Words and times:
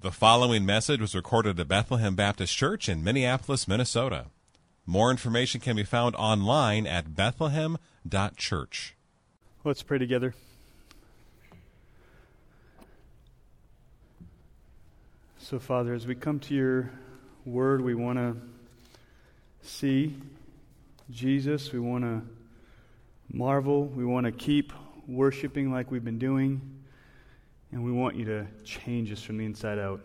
The 0.00 0.12
following 0.12 0.64
message 0.64 1.00
was 1.00 1.16
recorded 1.16 1.58
at 1.58 1.66
Bethlehem 1.66 2.14
Baptist 2.14 2.56
Church 2.56 2.88
in 2.88 3.02
Minneapolis, 3.02 3.66
Minnesota. 3.66 4.26
More 4.86 5.10
information 5.10 5.60
can 5.60 5.74
be 5.74 5.82
found 5.82 6.14
online 6.14 6.86
at 6.86 7.16
bethlehem.church. 7.16 8.94
Let's 9.64 9.82
pray 9.82 9.98
together. 9.98 10.36
So, 15.38 15.58
Father, 15.58 15.94
as 15.94 16.06
we 16.06 16.14
come 16.14 16.38
to 16.38 16.54
your 16.54 16.92
word, 17.44 17.80
we 17.80 17.96
want 17.96 18.18
to 18.18 18.36
see 19.62 20.16
Jesus. 21.10 21.72
We 21.72 21.80
want 21.80 22.04
to 22.04 22.22
marvel. 23.36 23.86
We 23.86 24.04
want 24.04 24.26
to 24.26 24.32
keep 24.32 24.72
worshiping 25.08 25.72
like 25.72 25.90
we've 25.90 26.04
been 26.04 26.20
doing. 26.20 26.77
And 27.72 27.84
we 27.84 27.92
want 27.92 28.16
you 28.16 28.24
to 28.26 28.46
change 28.64 29.12
us 29.12 29.22
from 29.22 29.38
the 29.38 29.44
inside 29.44 29.78
out. 29.78 30.00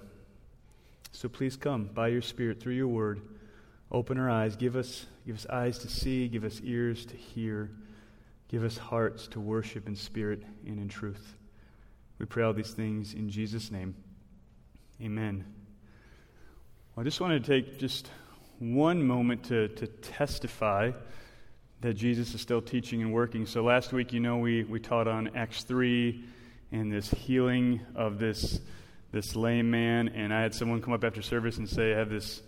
So 1.11 1.29
please 1.29 1.55
come 1.55 1.85
by 1.85 2.09
your 2.09 2.21
Spirit 2.21 2.59
through 2.59 2.73
your 2.73 2.87
word. 2.87 3.21
Open 3.91 4.17
our 4.17 4.29
eyes. 4.29 4.55
Give 4.55 4.75
us, 4.75 5.05
give 5.25 5.35
us 5.35 5.45
eyes 5.49 5.77
to 5.79 5.87
see. 5.87 6.27
Give 6.27 6.43
us 6.43 6.59
ears 6.63 7.05
to 7.05 7.15
hear. 7.15 7.69
Give 8.49 8.63
us 8.63 8.77
hearts 8.77 9.27
to 9.29 9.39
worship 9.39 9.87
in 9.87 9.95
spirit 9.95 10.43
and 10.65 10.79
in 10.79 10.87
truth. 10.89 11.35
We 12.19 12.25
pray 12.25 12.43
all 12.43 12.53
these 12.53 12.71
things 12.71 13.13
in 13.13 13.29
Jesus' 13.29 13.71
name. 13.71 13.95
Amen. 15.01 15.45
Well, 16.95 17.01
I 17.01 17.03
just 17.03 17.19
wanted 17.19 17.43
to 17.43 17.49
take 17.49 17.79
just 17.79 18.09
one 18.59 19.01
moment 19.01 19.43
to, 19.45 19.69
to 19.69 19.87
testify 19.87 20.91
that 21.81 21.95
Jesus 21.95 22.33
is 22.33 22.41
still 22.41 22.61
teaching 22.61 23.01
and 23.01 23.11
working. 23.11 23.45
So 23.45 23.63
last 23.63 23.91
week, 23.91 24.13
you 24.13 24.19
know, 24.19 24.37
we, 24.37 24.63
we 24.63 24.79
taught 24.79 25.07
on 25.07 25.35
Acts 25.35 25.63
3 25.63 26.23
and 26.73 26.91
this 26.91 27.09
healing 27.11 27.79
of 27.95 28.19
this 28.19 28.59
this 29.13 29.35
lame 29.35 29.69
man. 29.69 30.09
And 30.09 30.33
I 30.33 30.41
had 30.41 30.53
someone 30.53 30.81
come 30.81 30.91
up 30.91 31.03
after 31.03 31.21
service 31.21 31.57
and 31.57 31.69
say, 31.69 31.93
I 31.93 31.99
have 31.99 32.09
this 32.09 32.41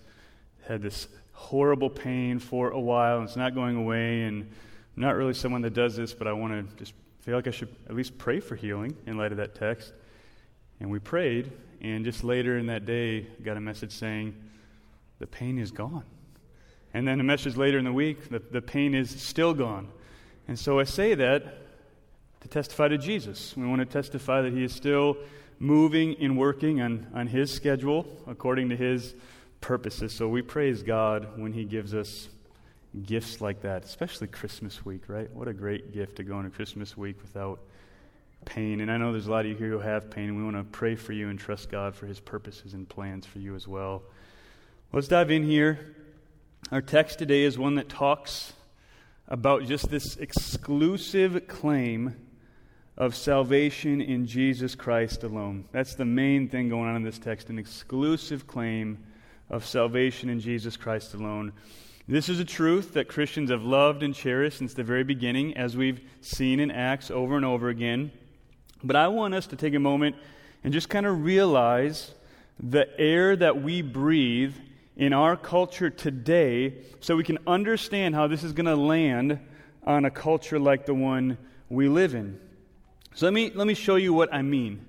had 0.67 0.81
this 0.81 1.07
horrible 1.31 1.91
pain 1.91 2.39
for 2.39 2.71
a 2.71 2.79
while, 2.79 3.19
and 3.19 3.27
it's 3.27 3.37
not 3.37 3.53
going 3.53 3.77
away. 3.77 4.23
And 4.23 4.41
I'm 4.97 5.03
not 5.03 5.15
really 5.15 5.35
someone 5.35 5.61
that 5.61 5.75
does 5.75 5.95
this, 5.95 6.13
but 6.13 6.27
I 6.27 6.33
want 6.33 6.53
to 6.53 6.75
just 6.75 6.93
feel 7.21 7.35
like 7.35 7.47
I 7.47 7.51
should 7.51 7.73
at 7.87 7.95
least 7.95 8.17
pray 8.17 8.39
for 8.39 8.55
healing 8.55 8.97
in 9.05 9.15
light 9.15 9.31
of 9.31 9.37
that 9.37 9.53
text. 9.53 9.93
And 10.79 10.89
we 10.89 10.99
prayed, 10.99 11.51
and 11.81 12.03
just 12.03 12.23
later 12.23 12.57
in 12.57 12.65
that 12.65 12.85
day, 12.85 13.27
got 13.43 13.57
a 13.57 13.61
message 13.61 13.91
saying, 13.91 14.35
the 15.19 15.27
pain 15.27 15.59
is 15.59 15.71
gone. 15.71 16.03
And 16.93 17.07
then 17.07 17.19
a 17.19 17.23
message 17.23 17.55
later 17.57 17.77
in 17.77 17.85
the 17.85 17.93
week, 17.93 18.29
the, 18.29 18.39
the 18.39 18.61
pain 18.61 18.95
is 18.95 19.09
still 19.09 19.53
gone. 19.53 19.89
And 20.47 20.57
so 20.57 20.79
I 20.79 20.83
say 20.83 21.13
that 21.15 21.64
to 22.45 22.49
testify 22.49 22.87
to 22.87 22.97
Jesus. 22.99 23.57
We 23.57 23.65
want 23.65 23.79
to 23.79 23.85
testify 23.87 24.43
that 24.43 24.53
He 24.53 24.63
is 24.63 24.71
still 24.71 25.17
moving 25.57 26.15
and 26.21 26.37
working 26.37 26.79
on, 26.79 27.07
on 27.15 27.25
His 27.25 27.51
schedule 27.51 28.05
according 28.27 28.69
to 28.69 28.75
His 28.75 29.15
purposes. 29.61 30.13
So 30.13 30.27
we 30.27 30.43
praise 30.43 30.83
God 30.83 31.39
when 31.39 31.53
He 31.53 31.65
gives 31.65 31.95
us 31.95 32.29
gifts 33.03 33.41
like 33.41 33.63
that, 33.63 33.83
especially 33.83 34.27
Christmas 34.27 34.85
week, 34.85 35.09
right? 35.09 35.33
What 35.33 35.47
a 35.47 35.53
great 35.53 35.91
gift 35.91 36.17
to 36.17 36.23
go 36.23 36.37
into 36.37 36.51
Christmas 36.51 36.95
week 36.95 37.19
without 37.23 37.61
pain. 38.45 38.79
And 38.79 38.91
I 38.91 38.97
know 38.97 39.11
there's 39.11 39.25
a 39.25 39.31
lot 39.31 39.45
of 39.45 39.47
you 39.47 39.57
here 39.57 39.69
who 39.69 39.79
have 39.79 40.11
pain, 40.11 40.25
and 40.25 40.37
we 40.37 40.43
want 40.43 40.55
to 40.55 40.63
pray 40.63 40.95
for 40.95 41.13
you 41.13 41.29
and 41.29 41.39
trust 41.39 41.71
God 41.71 41.95
for 41.95 42.05
His 42.05 42.19
purposes 42.19 42.75
and 42.75 42.87
plans 42.87 43.25
for 43.25 43.39
you 43.39 43.55
as 43.55 43.67
well. 43.67 44.03
Let's 44.93 45.07
dive 45.07 45.31
in 45.31 45.43
here. 45.43 45.79
Our 46.71 46.83
text 46.83 47.17
today 47.17 47.41
is 47.41 47.57
one 47.57 47.73
that 47.75 47.89
talks 47.89 48.53
about 49.27 49.63
just 49.63 49.89
this 49.89 50.15
exclusive 50.17 51.47
claim 51.47 52.15
of 52.97 53.15
salvation 53.15 54.01
in 54.01 54.25
Jesus 54.25 54.75
Christ 54.75 55.23
alone. 55.23 55.65
That's 55.71 55.95
the 55.95 56.05
main 56.05 56.47
thing 56.47 56.69
going 56.69 56.89
on 56.89 56.95
in 56.95 57.03
this 57.03 57.19
text 57.19 57.49
an 57.49 57.59
exclusive 57.59 58.47
claim 58.47 58.97
of 59.49 59.65
salvation 59.65 60.29
in 60.29 60.39
Jesus 60.39 60.77
Christ 60.77 61.13
alone. 61.13 61.51
This 62.07 62.29
is 62.29 62.39
a 62.39 62.45
truth 62.45 62.93
that 62.93 63.07
Christians 63.07 63.49
have 63.49 63.63
loved 63.63 64.03
and 64.03 64.13
cherished 64.13 64.59
since 64.59 64.73
the 64.73 64.83
very 64.83 65.03
beginning, 65.03 65.57
as 65.57 65.75
we've 65.75 65.99
seen 66.21 66.59
in 66.59 66.71
Acts 66.71 67.09
over 67.09 67.35
and 67.35 67.45
over 67.45 67.69
again. 67.69 68.11
But 68.83 68.95
I 68.95 69.07
want 69.07 69.33
us 69.33 69.47
to 69.47 69.55
take 69.55 69.73
a 69.73 69.79
moment 69.79 70.15
and 70.63 70.71
just 70.71 70.87
kind 70.87 71.05
of 71.05 71.23
realize 71.23 72.13
the 72.59 72.87
air 72.99 73.35
that 73.35 73.61
we 73.61 73.81
breathe 73.81 74.55
in 74.95 75.13
our 75.13 75.35
culture 75.35 75.89
today 75.89 76.75
so 77.01 77.15
we 77.15 77.23
can 77.23 77.39
understand 77.45 78.15
how 78.15 78.27
this 78.27 78.43
is 78.43 78.53
going 78.53 78.67
to 78.67 78.75
land 78.75 79.39
on 79.83 80.05
a 80.05 80.11
culture 80.11 80.59
like 80.59 80.85
the 80.85 80.93
one 80.93 81.37
we 81.69 81.87
live 81.87 82.15
in. 82.15 82.39
So 83.15 83.25
let 83.25 83.33
me, 83.33 83.49
let 83.55 83.65
me 83.65 83.73
show 83.73 83.95
you 83.95 84.13
what 84.13 84.33
I 84.33 84.41
mean. 84.41 84.85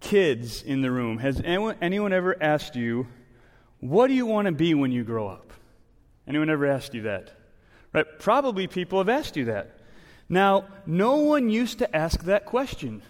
Kids 0.00 0.62
in 0.62 0.82
the 0.82 0.90
room, 0.90 1.18
has 1.18 1.40
anyone, 1.44 1.76
anyone 1.80 2.12
ever 2.12 2.40
asked 2.42 2.74
you, 2.74 3.06
what 3.78 4.08
do 4.08 4.14
you 4.14 4.26
want 4.26 4.46
to 4.46 4.52
be 4.52 4.74
when 4.74 4.90
you 4.90 5.04
grow 5.04 5.28
up? 5.28 5.52
Anyone 6.26 6.50
ever 6.50 6.66
asked 6.66 6.94
you 6.94 7.02
that? 7.02 7.32
Right? 7.92 8.06
Probably 8.18 8.66
people 8.66 8.98
have 8.98 9.08
asked 9.08 9.36
you 9.36 9.46
that. 9.46 9.78
Now, 10.28 10.66
no 10.84 11.16
one 11.16 11.48
used 11.48 11.78
to 11.78 11.96
ask 11.96 12.24
that 12.24 12.44
question 12.44 13.02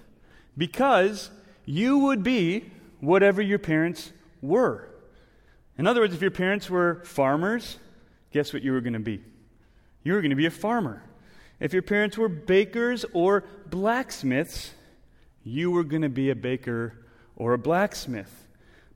because 0.58 1.30
you 1.64 1.98
would 1.98 2.22
be 2.22 2.70
whatever 3.00 3.40
your 3.40 3.58
parents 3.58 4.12
were. 4.42 4.90
In 5.78 5.86
other 5.86 6.02
words, 6.02 6.14
if 6.14 6.20
your 6.20 6.30
parents 6.30 6.68
were 6.68 7.02
farmers, 7.04 7.78
guess 8.30 8.52
what 8.52 8.62
you 8.62 8.72
were 8.72 8.82
going 8.82 8.92
to 8.92 8.98
be? 8.98 9.22
You 10.04 10.12
were 10.12 10.20
going 10.20 10.30
to 10.30 10.36
be 10.36 10.46
a 10.46 10.50
farmer. 10.50 11.02
If 11.60 11.72
your 11.72 11.82
parents 11.82 12.16
were 12.16 12.28
bakers 12.28 13.04
or 13.12 13.44
blacksmiths, 13.66 14.72
you 15.42 15.70
were 15.70 15.84
going 15.84 16.02
to 16.02 16.08
be 16.08 16.30
a 16.30 16.36
baker 16.36 16.94
or 17.36 17.54
a 17.54 17.58
blacksmith. 17.58 18.46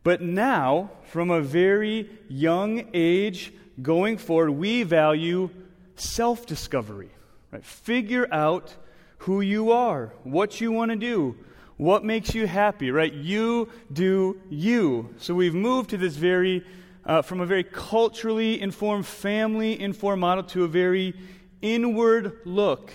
But 0.05 0.21
now, 0.21 0.91
from 1.05 1.31
a 1.31 1.41
very 1.41 2.11
young 2.29 2.89
age 2.93 3.53
going 3.81 4.19
forward, 4.19 4.51
we 4.51 4.83
value 4.83 5.51
self 5.97 6.47
discovery. 6.47 7.11
Right? 7.51 7.65
Figure 7.65 8.27
out 8.33 8.75
who 9.19 9.41
you 9.41 9.71
are, 9.71 10.13
what 10.25 10.61
you 10.61 10.73
want 10.73 10.91
to 10.91 10.97
do, 10.97 11.37
what 11.77 12.05
makes 12.05 12.35
you 12.35 12.47
happy, 12.47 12.91
right? 12.91 13.13
You 13.13 13.69
do 13.93 14.41
you. 14.51 15.15
So 15.19 15.35
we've 15.35 15.55
moved 15.55 15.91
to 15.91 15.97
this 15.97 16.17
very, 16.17 16.65
uh, 17.05 17.23
from 17.23 17.41
a 17.41 17.47
very 17.47 17.65
culturally 17.65 18.61
informed, 18.61 19.07
family 19.07 19.81
informed 19.81 20.21
model 20.21 20.45
to 20.45 20.65
a 20.65 20.69
very 20.69 21.15
inward 21.63 22.41
look 22.45 22.93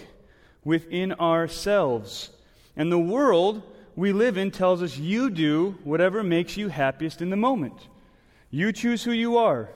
within 0.64 1.14
ourselves. 1.14 2.30
And 2.76 2.92
the 2.92 3.00
world 3.00 3.64
we 3.96 4.14
live 4.14 4.38
in 4.38 4.52
tells 4.52 4.84
us 4.84 4.98
you 4.98 5.32
do 5.32 5.76
whatever 5.84 6.22
makes 6.22 6.56
you 6.56 6.68
happiest 6.68 7.22
in 7.22 7.32
the 7.32 7.36
moment. 7.36 7.88
You 8.52 8.72
choose 8.72 9.04
who 9.04 9.12
you 9.12 9.38
are. 9.38 9.70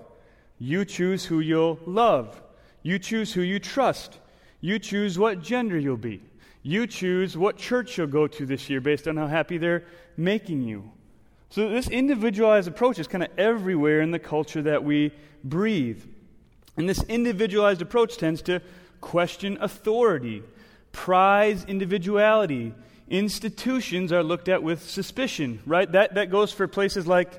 You 0.60 0.86
choose 0.86 1.26
who 1.26 1.40
you'll 1.40 1.80
love. 1.88 2.40
You 2.84 3.00
choose 3.00 3.34
who 3.34 3.42
you 3.42 3.58
trust. 3.60 4.20
You 4.60 4.78
choose 4.78 5.18
what 5.18 5.42
gender 5.42 5.78
you'll 5.80 5.98
be. 5.98 6.22
You 6.62 6.86
choose 6.86 7.36
what 7.36 7.58
church 7.58 7.98
you'll 7.98 8.08
go 8.08 8.28
to 8.28 8.46
this 8.46 8.70
year 8.70 8.80
based 8.80 9.08
on 9.08 9.18
how 9.18 9.26
happy 9.26 9.58
they're 9.58 9.86
making 10.16 10.62
you. 10.62 10.92
So, 11.50 11.68
this 11.68 11.90
individualized 11.90 12.68
approach 12.68 13.00
is 13.00 13.08
kind 13.08 13.24
of 13.24 13.30
everywhere 13.38 14.02
in 14.02 14.12
the 14.12 14.20
culture 14.20 14.62
that 14.62 14.84
we 14.84 15.12
breathe. 15.44 16.04
And 16.78 16.88
this 16.88 17.04
individualized 17.04 17.82
approach 17.82 18.18
tends 18.18 18.42
to 18.44 18.62
question 19.02 19.58
authority, 19.60 20.44
prize 20.92 21.66
individuality. 21.66 22.74
Institutions 23.10 24.14
are 24.14 24.24
looked 24.24 24.48
at 24.48 24.64
with 24.64 24.88
suspicion, 24.90 25.62
right? 25.66 25.92
That, 25.92 26.14
that 26.14 26.30
goes 26.30 26.54
for 26.54 26.68
places 26.68 27.08
like 27.08 27.34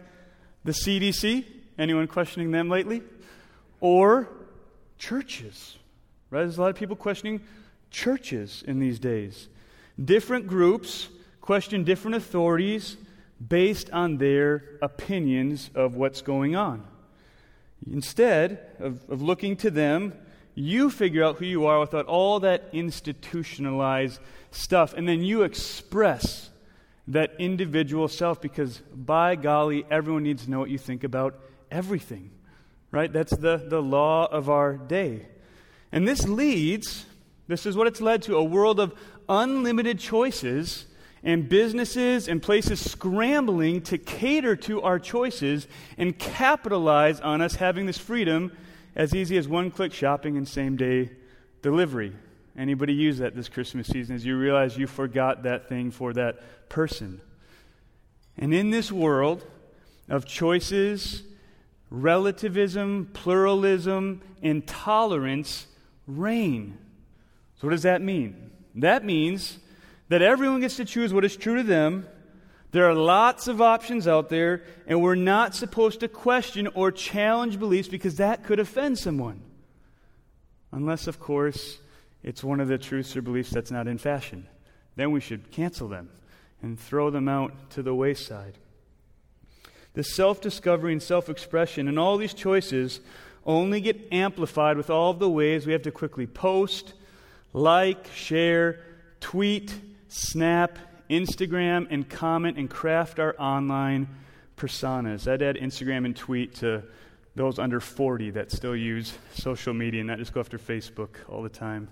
the 0.64 0.72
CDC. 0.72 1.46
Anyone 1.78 2.06
questioning 2.08 2.50
them 2.50 2.68
lately? 2.68 3.02
Or 3.80 4.28
churches, 4.98 5.78
right? 6.30 6.40
There's 6.40 6.58
a 6.58 6.60
lot 6.60 6.70
of 6.70 6.76
people 6.76 6.96
questioning 6.96 7.40
churches 7.90 8.62
in 8.66 8.78
these 8.78 8.98
days. 8.98 9.48
Different 10.02 10.46
groups 10.46 11.08
question 11.42 11.82
different 11.84 12.16
authorities 12.16 12.96
based 13.46 13.90
on 13.90 14.16
their 14.16 14.64
opinions 14.80 15.68
of 15.74 15.96
what's 15.96 16.22
going 16.22 16.56
on. 16.56 16.84
Instead 17.90 18.64
of, 18.78 19.02
of 19.10 19.20
looking 19.20 19.56
to 19.56 19.70
them 19.70 20.14
you 20.54 20.90
figure 20.90 21.24
out 21.24 21.36
who 21.36 21.46
you 21.46 21.66
are 21.66 21.80
without 21.80 22.06
all 22.06 22.40
that 22.40 22.68
institutionalized 22.72 24.20
stuff, 24.50 24.94
and 24.94 25.08
then 25.08 25.22
you 25.22 25.42
express 25.42 26.50
that 27.08 27.32
individual 27.38 28.08
self 28.08 28.40
because, 28.40 28.78
by 28.94 29.34
golly, 29.34 29.84
everyone 29.90 30.22
needs 30.22 30.44
to 30.44 30.50
know 30.50 30.60
what 30.60 30.70
you 30.70 30.78
think 30.78 31.04
about 31.04 31.38
everything. 31.70 32.30
Right? 32.90 33.12
That's 33.12 33.34
the, 33.34 33.56
the 33.56 33.80
law 33.80 34.26
of 34.26 34.50
our 34.50 34.76
day. 34.76 35.26
And 35.90 36.06
this 36.06 36.28
leads, 36.28 37.06
this 37.48 37.64
is 37.64 37.76
what 37.76 37.86
it's 37.86 38.00
led 38.00 38.22
to, 38.22 38.36
a 38.36 38.44
world 38.44 38.78
of 38.78 38.94
unlimited 39.28 39.98
choices 39.98 40.86
and 41.22 41.48
businesses 41.48 42.28
and 42.28 42.42
places 42.42 42.90
scrambling 42.90 43.80
to 43.82 43.96
cater 43.96 44.56
to 44.56 44.82
our 44.82 44.98
choices 44.98 45.68
and 45.96 46.18
capitalize 46.18 47.20
on 47.20 47.40
us 47.40 47.56
having 47.56 47.86
this 47.86 47.98
freedom 47.98 48.52
as 48.94 49.14
easy 49.14 49.36
as 49.36 49.48
one 49.48 49.70
click 49.70 49.92
shopping 49.92 50.36
and 50.36 50.46
same 50.46 50.76
day 50.76 51.10
delivery. 51.62 52.12
Anybody 52.56 52.92
use 52.92 53.18
that 53.18 53.34
this 53.34 53.48
Christmas 53.48 53.86
season 53.86 54.14
as 54.14 54.26
you 54.26 54.36
realize 54.36 54.76
you 54.76 54.86
forgot 54.86 55.44
that 55.44 55.68
thing 55.68 55.90
for 55.90 56.12
that 56.12 56.68
person? 56.68 57.20
And 58.36 58.52
in 58.52 58.70
this 58.70 58.92
world 58.92 59.44
of 60.08 60.26
choices, 60.26 61.22
relativism, 61.90 63.10
pluralism, 63.12 64.20
and 64.42 64.66
tolerance 64.66 65.66
reign. 66.06 66.76
So, 67.60 67.68
what 67.68 67.70
does 67.70 67.82
that 67.82 68.02
mean? 68.02 68.50
That 68.74 69.04
means 69.04 69.58
that 70.08 70.22
everyone 70.22 70.60
gets 70.60 70.76
to 70.76 70.84
choose 70.84 71.12
what 71.14 71.24
is 71.24 71.36
true 71.36 71.56
to 71.56 71.62
them. 71.62 72.06
There 72.72 72.88
are 72.88 72.94
lots 72.94 73.48
of 73.48 73.60
options 73.60 74.08
out 74.08 74.30
there, 74.30 74.62
and 74.86 75.02
we're 75.02 75.14
not 75.14 75.54
supposed 75.54 76.00
to 76.00 76.08
question 76.08 76.66
or 76.68 76.90
challenge 76.90 77.58
beliefs 77.58 77.88
because 77.88 78.16
that 78.16 78.44
could 78.44 78.58
offend 78.58 78.98
someone. 78.98 79.42
Unless, 80.72 81.06
of 81.06 81.20
course, 81.20 81.78
it's 82.22 82.42
one 82.42 82.60
of 82.60 82.68
the 82.68 82.78
truths 82.78 83.14
or 83.14 83.20
beliefs 83.20 83.50
that's 83.50 83.70
not 83.70 83.86
in 83.86 83.98
fashion. 83.98 84.48
Then 84.96 85.10
we 85.12 85.20
should 85.20 85.50
cancel 85.50 85.86
them 85.86 86.08
and 86.62 86.80
throw 86.80 87.10
them 87.10 87.28
out 87.28 87.70
to 87.72 87.82
the 87.82 87.94
wayside. 87.94 88.56
The 89.92 90.02
self 90.02 90.40
discovery 90.40 90.92
and 90.92 91.02
self 91.02 91.28
expression 91.28 91.88
and 91.88 91.98
all 91.98 92.16
these 92.16 92.32
choices 92.32 93.00
only 93.44 93.82
get 93.82 94.12
amplified 94.12 94.78
with 94.78 94.88
all 94.88 95.10
of 95.10 95.18
the 95.18 95.28
ways 95.28 95.66
we 95.66 95.72
have 95.72 95.82
to 95.82 95.90
quickly 95.90 96.26
post, 96.26 96.94
like, 97.52 98.06
share, 98.14 98.80
tweet, 99.20 99.74
snap, 100.08 100.78
Instagram, 101.12 101.86
and 101.90 102.08
comment 102.08 102.58
and 102.58 102.68
craft 102.68 103.18
our 103.18 103.34
online 103.38 104.08
personas. 104.56 105.30
I'd 105.30 105.42
add 105.42 105.56
Instagram 105.56 106.04
and 106.04 106.16
tweet 106.16 106.56
to 106.56 106.82
those 107.34 107.58
under 107.58 107.80
40 107.80 108.30
that 108.30 108.50
still 108.50 108.76
use 108.76 109.16
social 109.34 109.72
media 109.72 110.00
and 110.00 110.08
not 110.08 110.18
just 110.18 110.32
go 110.32 110.40
after 110.40 110.58
Facebook 110.58 111.16
all 111.28 111.42
the 111.42 111.48
time. 111.48 111.88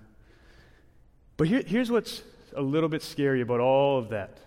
But 1.36 1.48
here, 1.48 1.62
here's 1.66 1.90
what's 1.90 2.22
a 2.54 2.62
little 2.62 2.88
bit 2.88 3.02
scary 3.02 3.40
about 3.40 3.60
all 3.60 3.98
of 3.98 4.10
that. 4.10 4.38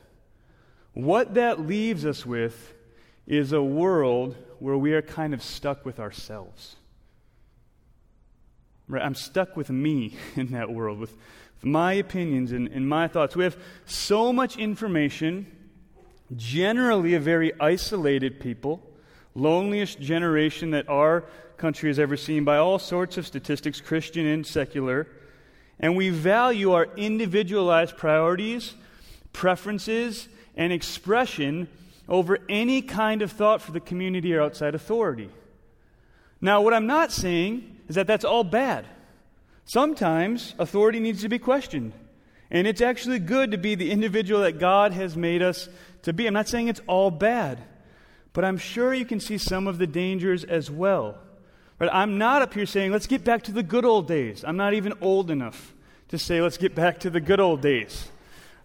What 0.93 1.33
that 1.35 1.59
leaves 1.59 2.05
us 2.05 2.25
with 2.25 2.73
is 3.25 3.51
a 3.51 3.63
world 3.63 4.35
where 4.59 4.77
we 4.77 4.93
are 4.93 5.01
kind 5.01 5.33
of 5.33 5.41
stuck 5.41 5.85
with 5.85 5.99
ourselves. 5.99 6.75
Right? 8.87 9.01
I'm 9.01 9.15
stuck 9.15 9.57
with 9.57 9.69
me 9.69 10.15
in 10.35 10.51
that 10.51 10.71
world, 10.71 10.99
with, 10.99 11.17
my 11.63 11.93
opinions 11.93 12.51
and, 12.51 12.67
and 12.67 12.87
my 12.87 13.07
thoughts. 13.07 13.35
We 13.35 13.43
have 13.43 13.57
so 13.85 14.33
much 14.33 14.57
information, 14.57 15.47
generally 16.35 17.13
a 17.13 17.19
very 17.19 17.51
isolated 17.59 18.39
people, 18.39 18.81
loneliest 19.35 19.99
generation 19.99 20.71
that 20.71 20.89
our 20.89 21.25
country 21.57 21.89
has 21.89 21.99
ever 21.99 22.17
seen 22.17 22.43
by 22.43 22.57
all 22.57 22.79
sorts 22.79 23.17
of 23.17 23.25
statistics, 23.25 23.79
Christian 23.79 24.25
and 24.25 24.45
secular. 24.45 25.07
And 25.79 25.95
we 25.95 26.09
value 26.09 26.71
our 26.73 26.87
individualized 26.97 27.97
priorities, 27.97 28.73
preferences, 29.31 30.27
and 30.55 30.71
expression 30.71 31.67
over 32.07 32.37
any 32.49 32.81
kind 32.81 33.21
of 33.21 33.31
thought 33.31 33.61
for 33.61 33.71
the 33.71 33.79
community 33.79 34.33
or 34.33 34.41
outside 34.41 34.75
authority. 34.75 35.29
Now, 36.41 36.61
what 36.61 36.73
I'm 36.73 36.87
not 36.87 37.11
saying 37.11 37.77
is 37.87 37.95
that 37.95 38.07
that's 38.07 38.25
all 38.25 38.43
bad. 38.43 38.85
Sometimes 39.65 40.55
authority 40.59 40.99
needs 40.99 41.21
to 41.21 41.29
be 41.29 41.39
questioned. 41.39 41.93
And 42.51 42.67
it's 42.67 42.81
actually 42.81 43.19
good 43.19 43.51
to 43.51 43.57
be 43.57 43.75
the 43.75 43.91
individual 43.91 44.41
that 44.41 44.59
God 44.59 44.93
has 44.93 45.17
made 45.17 45.41
us 45.41 45.69
to 46.03 46.13
be. 46.13 46.27
I'm 46.27 46.33
not 46.33 46.47
saying 46.47 46.67
it's 46.67 46.81
all 46.87 47.09
bad, 47.09 47.63
but 48.33 48.45
I'm 48.45 48.57
sure 48.57 48.93
you 48.93 49.05
can 49.05 49.19
see 49.19 49.37
some 49.37 49.67
of 49.67 49.79
the 49.79 49.87
dangers 49.87 50.43
as 50.43 50.69
well. 50.69 51.17
But 51.79 51.91
I'm 51.91 52.17
not 52.17 52.43
up 52.43 52.53
here 52.53 52.67
saying, 52.67 52.91
let's 52.91 53.07
get 53.07 53.23
back 53.23 53.43
to 53.43 53.51
the 53.51 53.63
good 53.63 53.85
old 53.85 54.07
days. 54.07 54.43
I'm 54.45 54.57
not 54.57 54.73
even 54.73 54.93
old 55.01 55.31
enough 55.31 55.73
to 56.09 56.19
say, 56.19 56.41
let's 56.41 56.57
get 56.57 56.75
back 56.75 56.99
to 56.99 57.09
the 57.09 57.19
good 57.19 57.39
old 57.39 57.61
days. 57.61 58.07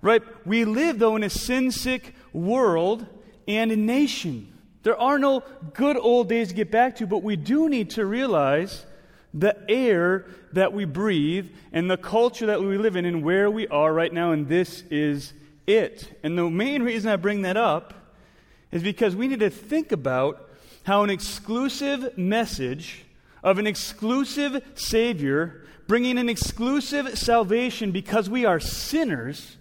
Right? 0.03 0.23
We 0.47 0.65
live, 0.65 0.99
though, 0.99 1.17
in 1.17 1.25
a 1.25 1.31
sin 1.31 1.71
sick 1.73 2.15
world 2.33 3.07
and 3.49 3.73
a 3.73 3.77
nation. 3.77 4.53
There 4.83 5.01
are 5.01 5.19
no 5.19 5.43
good 5.73 5.97
old 5.97 6.29
days 6.29 6.49
to 6.49 6.55
get 6.55 6.71
back 6.71 6.97
to, 6.97 7.07
but 7.07 7.23
we 7.23 7.37
do 7.37 7.69
need 7.69 7.91
to 7.91 8.05
realize 8.05 8.85
the 9.35 9.57
air 9.69 10.27
that 10.53 10.73
we 10.73 10.85
breathe 10.85 11.51
and 11.73 11.91
the 11.91 11.97
culture 11.97 12.47
that 12.47 12.61
we 12.61 12.79
live 12.79 12.97
in 12.97 13.05
and 13.05 13.23
where 13.23 13.51
we 13.51 13.67
are 13.69 13.93
right 13.93 14.13
now, 14.13 14.33
and 14.33 14.49
this 14.49 14.83
is 14.91 15.33
it. 15.67 16.19
And 16.23 16.37
the 16.37 16.49
main 16.49 16.83
reason 16.83 17.11
I 17.11 17.17
bring 17.17 17.43
that 17.43 17.57
up 17.57 17.95
is 18.73 18.83
because 18.83 19.15
we 19.17 19.29
need 19.29 19.41
to 19.41 19.51
think 19.51 19.93
about 19.93 20.49
how 20.85 21.03
an 21.03 21.11
exclusive 21.11 22.17
message 22.17 23.05
of 23.43 23.59
an 23.59 23.67
exclusive 23.67 24.63
Savior 24.75 25.65
bringing 25.87 26.19
an 26.19 26.29
exclusive 26.29 27.19
salvation 27.19 27.91
because 27.91 28.29
we 28.29 28.45
are 28.45 28.61
sinners 28.61 29.57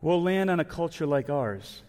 will 0.00 0.22
land 0.22 0.50
on 0.50 0.60
a 0.60 0.64
culture 0.64 1.06
like 1.06 1.30
ours. 1.30 1.82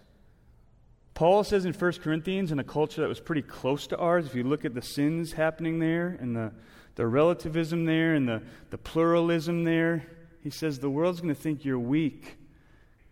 Paul 1.14 1.46
says 1.46 1.64
in 1.64 1.74
1 1.74 1.92
Corinthians, 1.94 2.52
in 2.52 2.60
a 2.60 2.64
culture 2.64 3.02
that 3.02 3.08
was 3.08 3.22
pretty 3.22 3.42
close 3.42 3.88
to 3.88 3.98
ours, 3.98 4.26
if 4.26 4.36
you 4.36 4.44
look 4.44 4.66
at 4.66 4.74
the 4.74 4.82
sins 4.82 5.32
happening 5.32 5.80
there 5.80 6.18
and 6.20 6.36
the, 6.36 6.52
the 6.96 7.06
relativism 7.06 7.86
there 7.86 8.14
and 8.14 8.28
the, 8.28 8.42
the 8.70 8.78
pluralism 8.78 9.64
there, 9.64 10.06
he 10.42 10.50
says 10.50 10.80
the 10.80 10.90
world's 10.90 11.22
going 11.22 11.34
to 11.34 11.40
think 11.40 11.66
you're 11.66 11.80
weak 11.80 12.38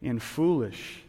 and 0.02 0.22
foolish. 0.22 1.02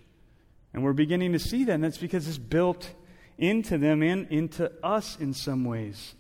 And 0.73 0.83
we're 0.83 0.93
beginning 0.93 1.33
to 1.33 1.39
see 1.39 1.65
that, 1.65 1.73
and 1.73 1.85
that's 1.85 1.99
because 1.99 2.27
it's 2.27 2.39
built 2.39 2.91
into 3.39 3.79
them 3.79 4.03
and 4.03 4.27
into 4.31 4.71
us 4.83 5.17
in 5.19 5.35
some 5.35 5.65
ways. 5.65 6.15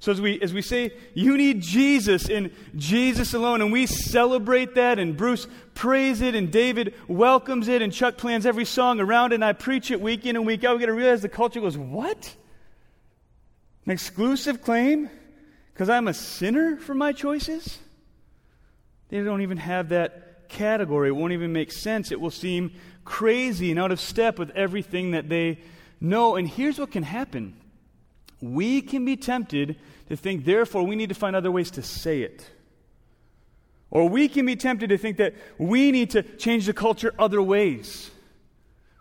So 0.00 0.10
as 0.10 0.20
we, 0.20 0.40
as 0.40 0.54
we 0.54 0.62
say, 0.62 0.92
you 1.12 1.36
need 1.36 1.60
Jesus 1.60 2.30
and 2.30 2.50
Jesus 2.74 3.34
alone, 3.34 3.60
and 3.60 3.70
we 3.70 3.84
celebrate 3.84 4.74
that, 4.76 4.98
and 4.98 5.14
Bruce 5.16 5.46
prays 5.74 6.22
it, 6.22 6.34
and 6.34 6.50
David 6.50 6.94
welcomes 7.06 7.68
it, 7.68 7.82
and 7.82 7.92
Chuck 7.92 8.16
plans 8.16 8.46
every 8.46 8.64
song 8.64 8.98
around 8.98 9.32
it, 9.32 9.36
and 9.36 9.44
I 9.44 9.52
preach 9.52 9.90
it 9.90 10.00
week 10.00 10.24
in 10.24 10.36
and 10.36 10.46
week 10.46 10.64
out, 10.64 10.74
we 10.74 10.80
got 10.80 10.86
to 10.86 10.94
realize 10.94 11.20
the 11.20 11.28
culture 11.28 11.60
goes, 11.60 11.76
what? 11.76 12.34
An 13.84 13.92
exclusive 13.92 14.62
claim? 14.62 15.10
Because 15.80 15.88
I'm 15.88 16.08
a 16.08 16.12
sinner 16.12 16.76
for 16.76 16.92
my 16.92 17.12
choices? 17.12 17.78
They 19.08 19.22
don't 19.22 19.40
even 19.40 19.56
have 19.56 19.88
that 19.88 20.46
category. 20.50 21.08
It 21.08 21.12
won't 21.12 21.32
even 21.32 21.54
make 21.54 21.72
sense. 21.72 22.12
It 22.12 22.20
will 22.20 22.30
seem 22.30 22.72
crazy 23.06 23.70
and 23.70 23.80
out 23.80 23.90
of 23.90 23.98
step 23.98 24.38
with 24.38 24.50
everything 24.50 25.12
that 25.12 25.30
they 25.30 25.58
know. 25.98 26.36
And 26.36 26.46
here's 26.46 26.78
what 26.78 26.90
can 26.90 27.02
happen 27.02 27.56
we 28.42 28.82
can 28.82 29.06
be 29.06 29.16
tempted 29.16 29.76
to 30.10 30.16
think, 30.16 30.44
therefore, 30.44 30.82
we 30.82 30.96
need 30.96 31.08
to 31.08 31.14
find 31.14 31.34
other 31.34 31.50
ways 31.50 31.70
to 31.70 31.82
say 31.82 32.20
it. 32.20 32.46
Or 33.90 34.06
we 34.06 34.28
can 34.28 34.44
be 34.44 34.56
tempted 34.56 34.90
to 34.90 34.98
think 34.98 35.16
that 35.16 35.32
we 35.56 35.92
need 35.92 36.10
to 36.10 36.22
change 36.22 36.66
the 36.66 36.74
culture 36.74 37.14
other 37.18 37.40
ways. 37.40 38.10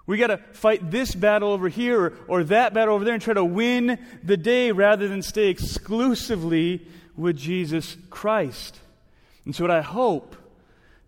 We 0.10 0.18
got 0.18 0.28
to 0.28 0.40
fight 0.54 0.90
this 0.90 1.14
battle 1.14 1.52
over 1.52 1.70
here 1.70 2.04
or, 2.04 2.14
or 2.28 2.44
that 2.46 2.74
battle 2.74 2.96
over 2.96 3.06
there 3.06 3.14
and 3.14 3.22
try 3.22 3.36
to 3.36 3.46
win 3.46 4.00
the 4.24 4.38
day 4.38 4.72
rather 4.72 5.08
than 5.08 5.22
stay 5.22 5.50
exclusively 5.50 6.88
with 7.16 7.38
Jesus 7.38 7.96
Christ. 8.10 8.80
And 9.46 9.56
so, 9.56 9.66
what 9.66 9.70
I 9.70 9.82
hope 9.82 10.36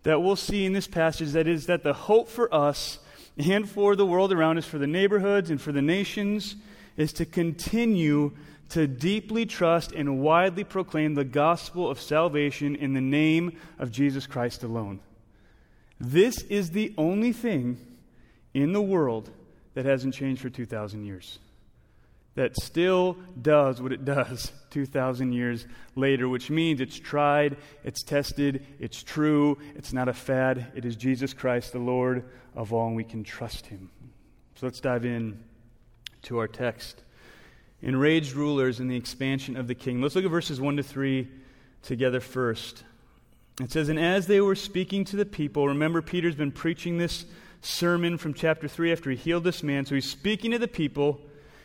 that 0.04 0.22
we'll 0.22 0.36
see 0.36 0.64
in 0.64 0.72
this 0.72 0.86
passage 0.86 1.32
that 1.32 1.48
is 1.48 1.66
that 1.66 1.82
the 1.82 1.92
hope 1.92 2.28
for 2.28 2.54
us 2.54 3.00
and 3.36 3.68
for 3.68 3.96
the 3.96 4.06
world 4.06 4.32
around 4.32 4.58
us, 4.58 4.66
for 4.66 4.78
the 4.78 4.86
neighborhoods 4.86 5.50
and 5.50 5.60
for 5.60 5.72
the 5.72 5.82
nations, 5.82 6.54
is 6.96 7.12
to 7.14 7.26
continue 7.26 8.30
to 8.68 8.86
deeply 8.86 9.46
trust 9.46 9.90
and 9.90 10.20
widely 10.20 10.62
proclaim 10.62 11.14
the 11.14 11.24
gospel 11.24 11.90
of 11.90 12.00
salvation 12.00 12.76
in 12.76 12.92
the 12.92 13.00
name 13.00 13.58
of 13.80 13.90
Jesus 13.90 14.28
Christ 14.28 14.62
alone. 14.62 15.00
This 15.98 16.42
is 16.42 16.70
the 16.70 16.94
only 16.96 17.32
thing 17.32 17.88
in 18.54 18.72
the 18.72 18.82
world 18.82 19.30
that 19.74 19.84
hasn't 19.84 20.14
changed 20.14 20.42
for 20.42 20.50
2,000 20.50 21.04
years. 21.04 21.38
That 22.34 22.56
still 22.56 23.16
does 23.40 23.80
what 23.80 23.92
it 23.92 24.04
does 24.06 24.52
2,000 24.70 25.32
years 25.32 25.66
later, 25.94 26.28
which 26.28 26.50
means 26.50 26.80
it's 26.80 26.98
tried, 26.98 27.56
it's 27.84 28.02
tested, 28.02 28.64
it's 28.78 29.02
true, 29.02 29.58
it's 29.74 29.92
not 29.92 30.08
a 30.08 30.14
fad. 30.14 30.72
It 30.74 30.84
is 30.84 30.96
Jesus 30.96 31.34
Christ, 31.34 31.72
the 31.72 31.78
Lord 31.78 32.24
of 32.54 32.72
all, 32.72 32.88
and 32.88 32.96
we 32.96 33.04
can 33.04 33.24
trust 33.24 33.66
him. 33.66 33.90
So 34.54 34.66
let's 34.66 34.80
dive 34.80 35.04
in 35.04 35.42
to 36.22 36.38
our 36.38 36.48
text. 36.48 37.02
Enraged 37.82 38.34
rulers 38.34 38.80
and 38.80 38.90
the 38.90 38.96
expansion 38.96 39.56
of 39.56 39.66
the 39.66 39.74
kingdom. 39.74 40.02
Let's 40.02 40.14
look 40.14 40.24
at 40.24 40.30
verses 40.30 40.60
1 40.60 40.76
to 40.76 40.82
3 40.82 41.28
together 41.82 42.20
first. 42.20 42.84
It 43.60 43.72
says, 43.72 43.88
And 43.88 43.98
as 43.98 44.26
they 44.26 44.40
were 44.40 44.54
speaking 44.54 45.04
to 45.06 45.16
the 45.16 45.26
people, 45.26 45.68
remember, 45.68 46.00
Peter's 46.00 46.36
been 46.36 46.52
preaching 46.52 46.96
this 46.96 47.26
sermon 47.62 48.18
from 48.18 48.34
chapter 48.34 48.68
3 48.68 48.92
after 48.92 49.10
he 49.10 49.16
healed 49.16 49.44
this 49.44 49.62
man. 49.62 49.86
So 49.86 49.94
he's 49.94 50.10
speaking 50.10 50.50
to 50.50 50.58
the 50.58 50.68
people. 50.68 51.20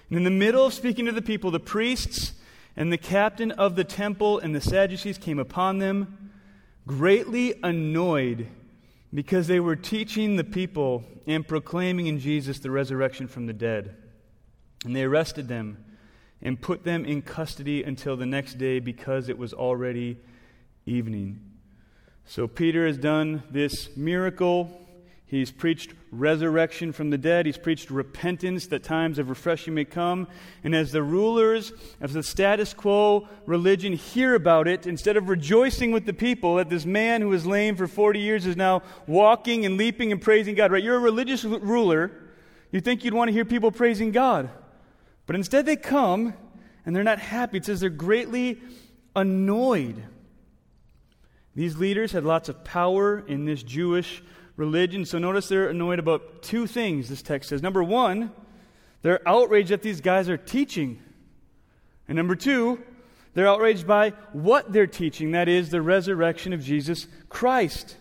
And 0.10 0.18
in 0.18 0.24
the 0.24 0.30
middle 0.30 0.66
of 0.66 0.74
speaking 0.74 1.06
to 1.08 1.12
the 1.12 1.22
people, 1.22 1.52
the 1.52 1.60
priests 1.60 2.34
and 2.78 2.94
the 2.94 2.98
captain 2.98 3.52
of 3.52 3.76
the 3.76 3.84
temple 3.84 4.40
and 4.40 4.56
the 4.56 4.62
Sadducees 4.62 5.18
came 5.18 5.40
upon 5.40 5.80
them, 5.80 6.32
greatly 6.86 7.56
annoyed 7.64 8.48
because 9.14 9.48
they 9.48 9.60
were 9.60 9.76
teaching 9.76 10.36
the 10.36 10.44
people 10.44 11.04
and 11.26 11.46
proclaiming 11.48 12.08
in 12.08 12.20
Jesus 12.20 12.60
the 12.60 12.72
resurrection 12.72 13.28
from 13.28 13.48
the 13.48 13.54
dead. 13.54 13.96
And 14.86 14.96
they 14.96 15.04
arrested 15.04 15.48
them 15.48 15.84
and 16.42 16.62
put 16.62 16.84
them 16.84 17.04
in 17.04 17.24
custody 17.24 17.84
until 17.84 18.16
the 18.16 18.26
next 18.28 18.60
day 18.60 18.80
because 18.80 19.28
it 19.28 19.38
was 19.38 19.54
already 19.54 20.20
evening. 20.86 21.42
So 22.26 22.48
Peter 22.48 22.86
has 22.86 22.98
done 22.98 23.42
this 23.50 23.96
miracle 23.98 24.87
He's 25.30 25.52
preached 25.52 25.94
resurrection 26.10 26.94
from 26.94 27.10
the 27.10 27.18
dead. 27.18 27.46
He's 27.46 27.58
preached 27.58 27.92
repentance 27.92 28.68
that 28.68 28.84
times 28.84 29.20
of 29.20 29.28
refreshing 29.28 29.74
may 29.74 29.84
come. 29.84 30.30
And 30.64 30.74
as 30.74 30.94
the 30.94 31.04
rulers 31.04 31.74
of 32.00 32.14
the 32.14 32.24
status 32.24 32.74
quo 32.74 33.28
religion 33.46 33.92
hear 33.92 34.36
about 34.36 34.70
it, 34.70 34.88
instead 34.88 35.18
of 35.18 35.28
rejoicing 35.28 35.92
with 35.92 36.06
the 36.06 36.14
people 36.14 36.56
that 36.56 36.70
this 36.70 36.86
man 36.86 37.22
who 37.22 37.28
was 37.28 37.46
lame 37.46 37.76
for 37.76 37.88
40 37.88 38.22
years 38.22 38.46
is 38.46 38.56
now 38.56 38.84
walking 39.06 39.66
and 39.66 39.76
leaping 39.76 40.14
and 40.14 40.22
praising 40.22 40.56
God, 40.56 40.72
right? 40.72 40.84
You're 40.84 40.96
a 40.96 41.00
religious 41.00 41.44
ruler. 41.44 42.10
You 42.72 42.80
think 42.80 43.04
you'd 43.04 43.14
want 43.14 43.28
to 43.28 43.34
hear 43.34 43.44
people 43.44 43.70
praising 43.70 44.12
God. 44.12 44.50
But 45.26 45.36
instead 45.36 45.66
they 45.66 45.76
come 45.76 46.36
and 46.86 46.96
they're 46.96 47.04
not 47.04 47.20
happy. 47.20 47.58
It 47.58 47.66
says 47.66 47.82
they're 47.82 47.90
greatly 47.90 48.62
annoyed. 49.14 50.02
These 51.54 51.76
leaders 51.76 52.14
had 52.14 52.24
lots 52.24 52.48
of 52.48 52.64
power 52.64 53.26
in 53.28 53.44
this 53.44 53.62
Jewish 53.62 54.24
religion. 54.58 55.06
So 55.06 55.20
notice 55.20 55.48
they're 55.48 55.70
annoyed 55.70 56.00
about 56.00 56.42
two 56.42 56.68
things, 56.68 57.08
this 57.08 57.22
text 57.22 57.50
says. 57.50 57.62
Number 57.62 57.84
one, 57.84 58.32
they're 59.04 59.26
outraged 59.28 59.70
that 59.70 59.84
these 59.84 60.02
guys 60.02 60.28
are 60.28 60.38
teaching. 60.38 61.02
And 62.08 62.18
number 62.18 62.36
two, 62.36 62.84
they're 63.34 63.48
outraged 63.48 63.88
by 63.88 64.10
what 64.34 64.74
they're 64.74 64.88
teaching 64.88 65.32
that 65.32 65.48
is, 65.48 65.70
the 65.70 65.82
resurrection 65.82 66.54
of 66.54 66.64
Jesus 66.64 67.08
Christ. 67.30 67.96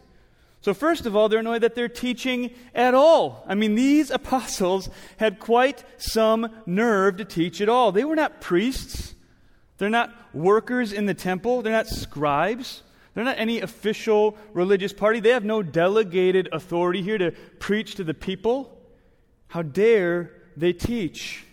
So, 0.62 0.74
first 0.74 1.06
of 1.06 1.14
all, 1.14 1.28
they're 1.28 1.40
annoyed 1.40 1.62
that 1.62 1.74
they're 1.74 1.88
teaching 1.88 2.50
at 2.74 2.94
all. 2.94 3.44
I 3.46 3.54
mean, 3.54 3.74
these 3.74 4.10
apostles 4.22 4.88
had 5.18 5.38
quite 5.38 5.84
some 5.98 6.50
nerve 6.64 7.18
to 7.18 7.24
teach 7.24 7.60
at 7.60 7.68
all. 7.68 7.92
They 7.92 8.04
were 8.04 8.16
not 8.16 8.40
priests, 8.40 9.14
they're 9.78 9.90
not 9.90 10.12
workers 10.34 10.92
in 10.92 11.06
the 11.06 11.14
temple, 11.14 11.62
they're 11.62 11.72
not 11.72 11.86
scribes. 11.86 12.82
They're 13.16 13.24
not 13.24 13.38
any 13.38 13.62
official 13.62 14.36
religious 14.52 14.92
party. 14.92 15.20
They 15.20 15.30
have 15.30 15.42
no 15.42 15.62
delegated 15.62 16.50
authority 16.52 17.00
here 17.00 17.16
to 17.16 17.30
preach 17.58 17.94
to 17.94 18.04
the 18.04 18.12
people. 18.12 18.78
How 19.48 19.62
dare 19.62 20.32
they 20.54 20.74
teach? 20.74 21.46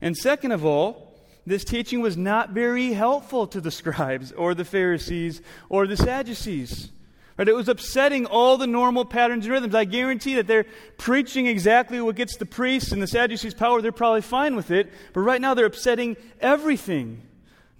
And 0.00 0.16
second 0.16 0.50
of 0.50 0.64
all, 0.64 1.14
this 1.46 1.62
teaching 1.62 2.00
was 2.00 2.16
not 2.16 2.50
very 2.50 2.92
helpful 2.92 3.46
to 3.46 3.60
the 3.60 3.70
scribes 3.70 4.32
or 4.32 4.52
the 4.52 4.64
Pharisees 4.64 5.42
or 5.68 5.86
the 5.86 5.96
Sadducees. 5.96 6.90
Right? 7.36 7.46
It 7.46 7.54
was 7.54 7.68
upsetting 7.68 8.26
all 8.26 8.56
the 8.56 8.66
normal 8.66 9.04
patterns 9.04 9.44
and 9.44 9.52
rhythms. 9.52 9.76
I 9.76 9.84
guarantee 9.84 10.34
that 10.34 10.48
they're 10.48 10.66
preaching 10.98 11.46
exactly 11.46 12.00
what 12.00 12.16
gets 12.16 12.36
the 12.36 12.46
priests 12.46 12.90
and 12.90 13.00
the 13.00 13.06
Sadducees 13.06 13.54
power. 13.54 13.80
They're 13.80 13.92
probably 13.92 14.22
fine 14.22 14.56
with 14.56 14.72
it. 14.72 14.90
But 15.12 15.20
right 15.20 15.40
now 15.40 15.54
they're 15.54 15.66
upsetting 15.66 16.16
everything. 16.40 17.22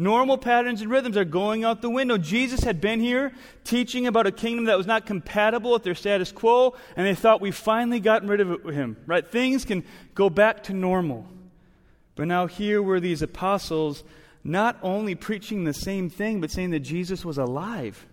Normal 0.01 0.39
patterns 0.39 0.81
and 0.81 0.91
rhythms 0.91 1.19
are 1.19 1.27
going 1.27 1.63
out 1.63 1.83
the 1.83 1.91
window. 1.91 2.17
Jesus 2.17 2.65
had 2.65 2.81
been 2.81 3.01
here 3.01 3.33
teaching 3.65 4.07
about 4.07 4.27
a 4.27 4.33
kingdom 4.33 4.65
that 4.65 4.79
was 4.79 4.87
not 4.87 5.05
compatible 5.05 5.73
with 5.73 5.83
their 5.83 5.95
status 5.95 6.33
quo, 6.33 6.75
and 6.97 7.07
they 7.07 7.15
thought 7.15 7.43
we've 7.43 7.55
finally 7.55 8.01
gotten 8.01 8.27
rid 8.27 8.41
of 8.41 8.65
him. 8.65 8.97
Right? 9.05 9.31
Things 9.31 9.67
can 9.67 9.85
go 10.15 10.31
back 10.31 10.63
to 10.65 10.73
normal. 10.73 11.27
But 12.15 12.29
now 12.29 12.47
here 12.47 12.83
were 12.83 12.99
these 12.99 13.21
apostles 13.21 14.03
not 14.43 14.79
only 14.81 15.15
preaching 15.15 15.65
the 15.65 15.75
same 15.75 16.09
thing, 16.09 16.41
but 16.41 16.51
saying 16.51 16.71
that 16.71 16.81
Jesus 16.81 17.23
was 17.23 17.37
alive. 17.37 18.07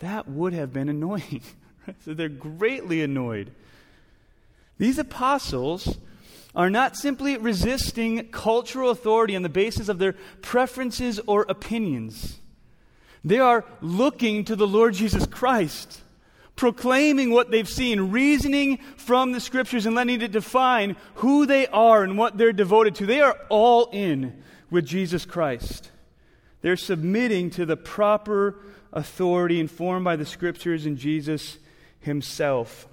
That 0.00 0.26
would 0.26 0.52
have 0.52 0.72
been 0.72 0.88
annoying. 0.88 1.42
so 2.04 2.12
they're 2.12 2.28
greatly 2.28 3.02
annoyed. 3.02 3.52
These 4.78 4.98
apostles 4.98 5.96
are 6.54 6.70
not 6.70 6.96
simply 6.96 7.36
resisting 7.36 8.28
cultural 8.28 8.90
authority 8.90 9.34
on 9.34 9.42
the 9.42 9.48
basis 9.48 9.88
of 9.88 9.98
their 9.98 10.14
preferences 10.42 11.18
or 11.26 11.46
opinions. 11.48 12.38
They 13.24 13.38
are 13.38 13.64
looking 13.80 14.44
to 14.44 14.56
the 14.56 14.66
Lord 14.66 14.94
Jesus 14.94 15.26
Christ, 15.26 16.00
proclaiming 16.56 17.30
what 17.30 17.50
they've 17.50 17.68
seen, 17.68 18.10
reasoning 18.10 18.78
from 18.96 19.32
the 19.32 19.40
scriptures, 19.40 19.86
and 19.86 19.94
letting 19.94 20.20
it 20.20 20.32
define 20.32 20.96
who 21.16 21.46
they 21.46 21.66
are 21.68 22.02
and 22.02 22.18
what 22.18 22.36
they're 22.36 22.52
devoted 22.52 22.96
to. 22.96 23.06
They 23.06 23.20
are 23.20 23.38
all 23.48 23.88
in 23.92 24.42
with 24.70 24.84
Jesus 24.84 25.24
Christ. 25.24 25.90
They're 26.60 26.76
submitting 26.76 27.50
to 27.50 27.64
the 27.64 27.76
proper 27.76 28.60
authority 28.92 29.58
informed 29.58 30.04
by 30.04 30.16
the 30.16 30.26
scriptures 30.26 30.84
and 30.84 30.98
Jesus 30.98 31.58
himself, 32.00 32.86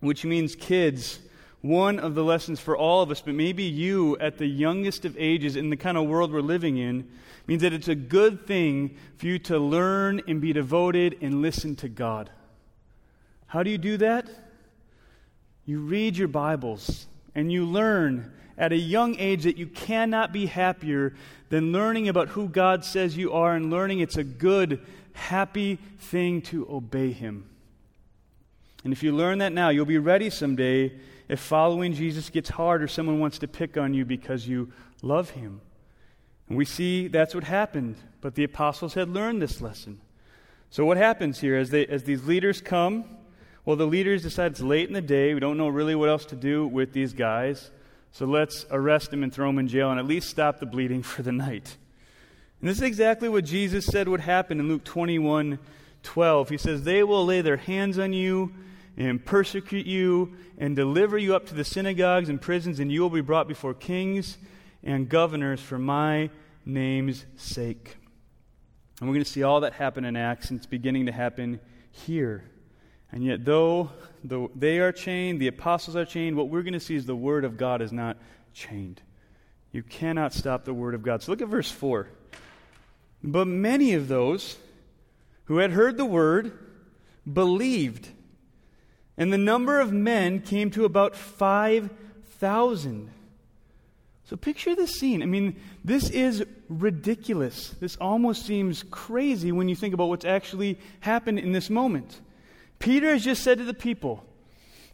which 0.00 0.24
means, 0.24 0.54
kids, 0.54 1.18
one 1.64 1.98
of 1.98 2.14
the 2.14 2.22
lessons 2.22 2.60
for 2.60 2.76
all 2.76 3.00
of 3.00 3.10
us, 3.10 3.22
but 3.22 3.34
maybe 3.34 3.62
you 3.62 4.18
at 4.18 4.36
the 4.36 4.46
youngest 4.46 5.06
of 5.06 5.16
ages 5.18 5.56
in 5.56 5.70
the 5.70 5.78
kind 5.78 5.96
of 5.96 6.06
world 6.06 6.30
we're 6.30 6.42
living 6.42 6.76
in, 6.76 7.08
means 7.46 7.62
that 7.62 7.72
it's 7.72 7.88
a 7.88 7.94
good 7.94 8.46
thing 8.46 8.94
for 9.16 9.24
you 9.24 9.38
to 9.38 9.58
learn 9.58 10.20
and 10.28 10.42
be 10.42 10.52
devoted 10.52 11.16
and 11.22 11.40
listen 11.40 11.74
to 11.74 11.88
God. 11.88 12.28
How 13.46 13.62
do 13.62 13.70
you 13.70 13.78
do 13.78 13.96
that? 13.96 14.28
You 15.64 15.78
read 15.78 16.18
your 16.18 16.28
Bibles 16.28 17.06
and 17.34 17.50
you 17.50 17.64
learn 17.64 18.30
at 18.58 18.72
a 18.72 18.76
young 18.76 19.18
age 19.18 19.44
that 19.44 19.56
you 19.56 19.66
cannot 19.66 20.34
be 20.34 20.44
happier 20.44 21.14
than 21.48 21.72
learning 21.72 22.10
about 22.10 22.28
who 22.28 22.46
God 22.46 22.84
says 22.84 23.16
you 23.16 23.32
are 23.32 23.54
and 23.54 23.70
learning 23.70 24.00
it's 24.00 24.18
a 24.18 24.24
good, 24.24 24.84
happy 25.14 25.76
thing 25.98 26.42
to 26.42 26.66
obey 26.70 27.12
Him. 27.12 27.48
And 28.84 28.92
if 28.92 29.02
you 29.02 29.12
learn 29.12 29.38
that 29.38 29.54
now, 29.54 29.70
you'll 29.70 29.86
be 29.86 29.96
ready 29.96 30.28
someday 30.28 30.92
if 31.28 31.40
following 31.40 31.94
Jesus 31.94 32.30
gets 32.30 32.50
hard 32.50 32.82
or 32.82 32.88
someone 32.88 33.20
wants 33.20 33.38
to 33.38 33.48
pick 33.48 33.76
on 33.76 33.94
you 33.94 34.04
because 34.04 34.46
you 34.46 34.72
love 35.02 35.30
him. 35.30 35.60
And 36.48 36.58
we 36.58 36.64
see 36.64 37.08
that's 37.08 37.34
what 37.34 37.44
happened, 37.44 37.96
but 38.20 38.34
the 38.34 38.44
apostles 38.44 38.94
had 38.94 39.08
learned 39.08 39.40
this 39.40 39.60
lesson. 39.60 40.00
So, 40.70 40.84
what 40.84 40.96
happens 40.96 41.40
here 41.40 41.56
as, 41.56 41.70
they, 41.70 41.86
as 41.86 42.04
these 42.04 42.24
leaders 42.24 42.60
come? 42.60 43.04
Well, 43.64 43.76
the 43.76 43.86
leaders 43.86 44.22
decide 44.22 44.52
it's 44.52 44.60
late 44.60 44.88
in 44.88 44.94
the 44.94 45.00
day. 45.00 45.32
We 45.32 45.40
don't 45.40 45.56
know 45.56 45.68
really 45.68 45.94
what 45.94 46.08
else 46.08 46.26
to 46.26 46.36
do 46.36 46.66
with 46.66 46.92
these 46.92 47.12
guys. 47.12 47.70
So, 48.12 48.26
let's 48.26 48.66
arrest 48.70 49.10
them 49.10 49.22
and 49.22 49.32
throw 49.32 49.46
them 49.46 49.58
in 49.58 49.68
jail 49.68 49.90
and 49.90 49.98
at 49.98 50.06
least 50.06 50.28
stop 50.28 50.58
the 50.58 50.66
bleeding 50.66 51.02
for 51.04 51.22
the 51.22 51.32
night. 51.32 51.76
And 52.60 52.68
this 52.68 52.78
is 52.78 52.82
exactly 52.82 53.28
what 53.28 53.44
Jesus 53.44 53.86
said 53.86 54.08
would 54.08 54.20
happen 54.20 54.60
in 54.60 54.68
Luke 54.68 54.84
21 54.84 55.58
12. 56.02 56.48
He 56.50 56.58
says, 56.58 56.82
They 56.82 57.02
will 57.02 57.24
lay 57.24 57.40
their 57.40 57.56
hands 57.56 57.98
on 57.98 58.12
you 58.12 58.52
and 58.96 59.24
persecute 59.24 59.86
you 59.86 60.34
and 60.58 60.76
deliver 60.76 61.18
you 61.18 61.34
up 61.34 61.46
to 61.46 61.54
the 61.54 61.64
synagogues 61.64 62.28
and 62.28 62.40
prisons, 62.40 62.78
and 62.80 62.92
you 62.92 63.00
will 63.00 63.10
be 63.10 63.20
brought 63.20 63.48
before 63.48 63.74
kings 63.74 64.38
and 64.82 65.08
governors 65.08 65.60
for 65.60 65.78
my 65.78 66.30
name's 66.64 67.24
sake. 67.36 67.96
And 69.00 69.08
we're 69.08 69.14
going 69.14 69.24
to 69.24 69.30
see 69.30 69.42
all 69.42 69.60
that 69.60 69.72
happen 69.72 70.04
in 70.04 70.16
Acts, 70.16 70.50
and 70.50 70.58
it's 70.58 70.66
beginning 70.66 71.06
to 71.06 71.12
happen 71.12 71.58
here. 71.90 72.44
And 73.10 73.24
yet, 73.24 73.44
though 73.44 73.90
they 74.54 74.78
are 74.78 74.92
chained, 74.92 75.40
the 75.40 75.48
apostles 75.48 75.96
are 75.96 76.04
chained, 76.04 76.36
what 76.36 76.48
we're 76.48 76.62
going 76.62 76.74
to 76.74 76.80
see 76.80 76.94
is 76.94 77.06
the 77.06 77.16
Word 77.16 77.44
of 77.44 77.56
God 77.56 77.82
is 77.82 77.92
not 77.92 78.16
chained. 78.52 79.02
You 79.72 79.82
cannot 79.82 80.32
stop 80.32 80.64
the 80.64 80.74
Word 80.74 80.94
of 80.94 81.02
God. 81.02 81.22
So 81.22 81.32
look 81.32 81.42
at 81.42 81.48
verse 81.48 81.70
4. 81.70 82.08
But 83.22 83.46
many 83.46 83.94
of 83.94 84.06
those 84.06 84.56
who 85.46 85.58
had 85.58 85.72
heard 85.72 85.96
the 85.96 86.04
Word 86.04 86.56
believed. 87.30 88.08
And 89.16 89.32
the 89.32 89.38
number 89.38 89.80
of 89.80 89.92
men 89.92 90.40
came 90.40 90.70
to 90.72 90.84
about 90.84 91.14
5,000. 91.14 93.10
So 94.24 94.36
picture 94.36 94.74
this 94.74 94.98
scene. 94.98 95.22
I 95.22 95.26
mean, 95.26 95.56
this 95.84 96.10
is 96.10 96.44
ridiculous. 96.68 97.70
This 97.80 97.96
almost 97.96 98.46
seems 98.46 98.82
crazy 98.90 99.52
when 99.52 99.68
you 99.68 99.76
think 99.76 99.94
about 99.94 100.08
what's 100.08 100.24
actually 100.24 100.78
happened 101.00 101.38
in 101.38 101.52
this 101.52 101.68
moment. 101.70 102.20
Peter 102.78 103.12
has 103.12 103.22
just 103.22 103.42
said 103.42 103.58
to 103.58 103.64
the 103.64 103.74
people, 103.74 104.24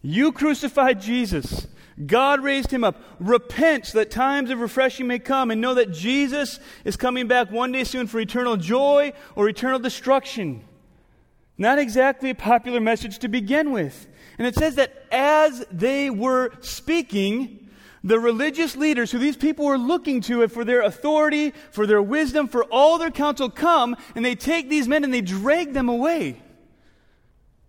You 0.02 0.32
crucified 0.32 1.00
Jesus. 1.00 1.66
God 2.06 2.42
raised 2.42 2.70
him 2.70 2.82
up. 2.82 3.00
Repent 3.18 3.86
so 3.86 3.98
that 3.98 4.10
times 4.10 4.50
of 4.50 4.60
refreshing 4.60 5.06
may 5.06 5.18
come 5.18 5.50
and 5.50 5.60
know 5.60 5.74
that 5.74 5.92
Jesus 5.92 6.58
is 6.84 6.96
coming 6.96 7.28
back 7.28 7.50
one 7.50 7.72
day 7.72 7.84
soon 7.84 8.06
for 8.06 8.18
eternal 8.18 8.56
joy 8.56 9.12
or 9.36 9.48
eternal 9.48 9.78
destruction. 9.78 10.64
Not 11.58 11.78
exactly 11.78 12.30
a 12.30 12.34
popular 12.34 12.80
message 12.80 13.18
to 13.18 13.28
begin 13.28 13.70
with. 13.70 14.06
And 14.40 14.46
it 14.46 14.54
says 14.54 14.76
that 14.76 15.04
as 15.12 15.66
they 15.70 16.08
were 16.08 16.52
speaking, 16.62 17.68
the 18.02 18.18
religious 18.18 18.74
leaders 18.74 19.10
who 19.10 19.18
these 19.18 19.36
people 19.36 19.66
were 19.66 19.76
looking 19.76 20.22
to 20.22 20.48
for 20.48 20.64
their 20.64 20.80
authority, 20.80 21.52
for 21.72 21.86
their 21.86 22.00
wisdom, 22.00 22.48
for 22.48 22.64
all 22.64 22.96
their 22.96 23.10
counsel 23.10 23.50
come, 23.50 23.94
and 24.14 24.24
they 24.24 24.34
take 24.34 24.70
these 24.70 24.88
men 24.88 25.04
and 25.04 25.12
they 25.12 25.20
drag 25.20 25.74
them 25.74 25.90
away. 25.90 26.40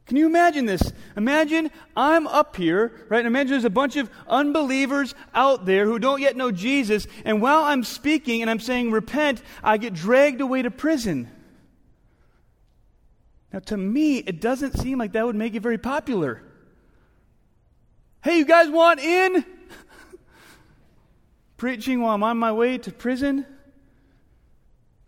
Can 0.05 0.15
you 0.15 0.25
imagine 0.25 0.65
this? 0.65 0.93
Imagine 1.17 1.71
I'm 1.97 2.25
up 2.27 2.55
here, 2.55 3.05
right? 3.09 3.25
Imagine 3.25 3.51
there's 3.51 3.65
a 3.65 3.69
bunch 3.69 3.97
of 3.97 4.09
unbelievers 4.25 5.13
out 5.35 5.65
there 5.65 5.83
who 5.85 5.99
don't 5.99 6.21
yet 6.21 6.37
know 6.37 6.51
Jesus, 6.51 7.05
and 7.25 7.41
while 7.41 7.65
I'm 7.65 7.83
speaking 7.83 8.41
and 8.41 8.49
I'm 8.49 8.61
saying 8.61 8.91
repent, 8.91 9.41
I 9.61 9.75
get 9.75 9.93
dragged 9.93 10.39
away 10.39 10.61
to 10.61 10.71
prison. 10.71 11.29
Now, 13.51 13.59
to 13.59 13.75
me, 13.75 14.19
it 14.19 14.39
doesn't 14.39 14.79
seem 14.79 14.99
like 14.99 15.11
that 15.11 15.25
would 15.25 15.35
make 15.35 15.53
it 15.53 15.61
very 15.61 15.77
popular. 15.77 16.43
Hey, 18.23 18.37
you 18.37 18.45
guys 18.45 18.69
want 18.69 18.99
in? 18.99 19.43
Preaching 21.57 22.01
while 22.01 22.13
I'm 22.13 22.23
on 22.23 22.37
my 22.37 22.51
way 22.51 22.77
to 22.77 22.91
prison? 22.91 23.47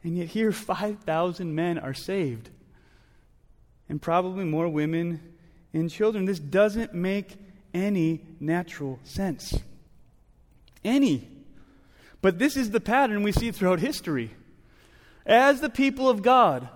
And 0.03 0.17
yet, 0.17 0.27
here, 0.27 0.51
5,000 0.51 1.53
men 1.53 1.77
are 1.77 1.93
saved. 1.93 2.49
And 3.87 4.01
probably 4.01 4.45
more 4.45 4.67
women 4.67 5.19
and 5.73 5.91
children. 5.91 6.25
This 6.25 6.39
doesn't 6.39 6.95
make 6.95 7.35
any 7.71 8.21
natural 8.39 8.99
sense. 9.03 9.59
Any. 10.83 11.29
But 12.21 12.39
this 12.39 12.57
is 12.57 12.71
the 12.71 12.79
pattern 12.79 13.21
we 13.21 13.31
see 13.31 13.51
throughout 13.51 13.79
history. 13.79 14.31
As 15.25 15.61
the 15.61 15.69
people 15.69 16.09
of 16.09 16.23
God 16.23 16.67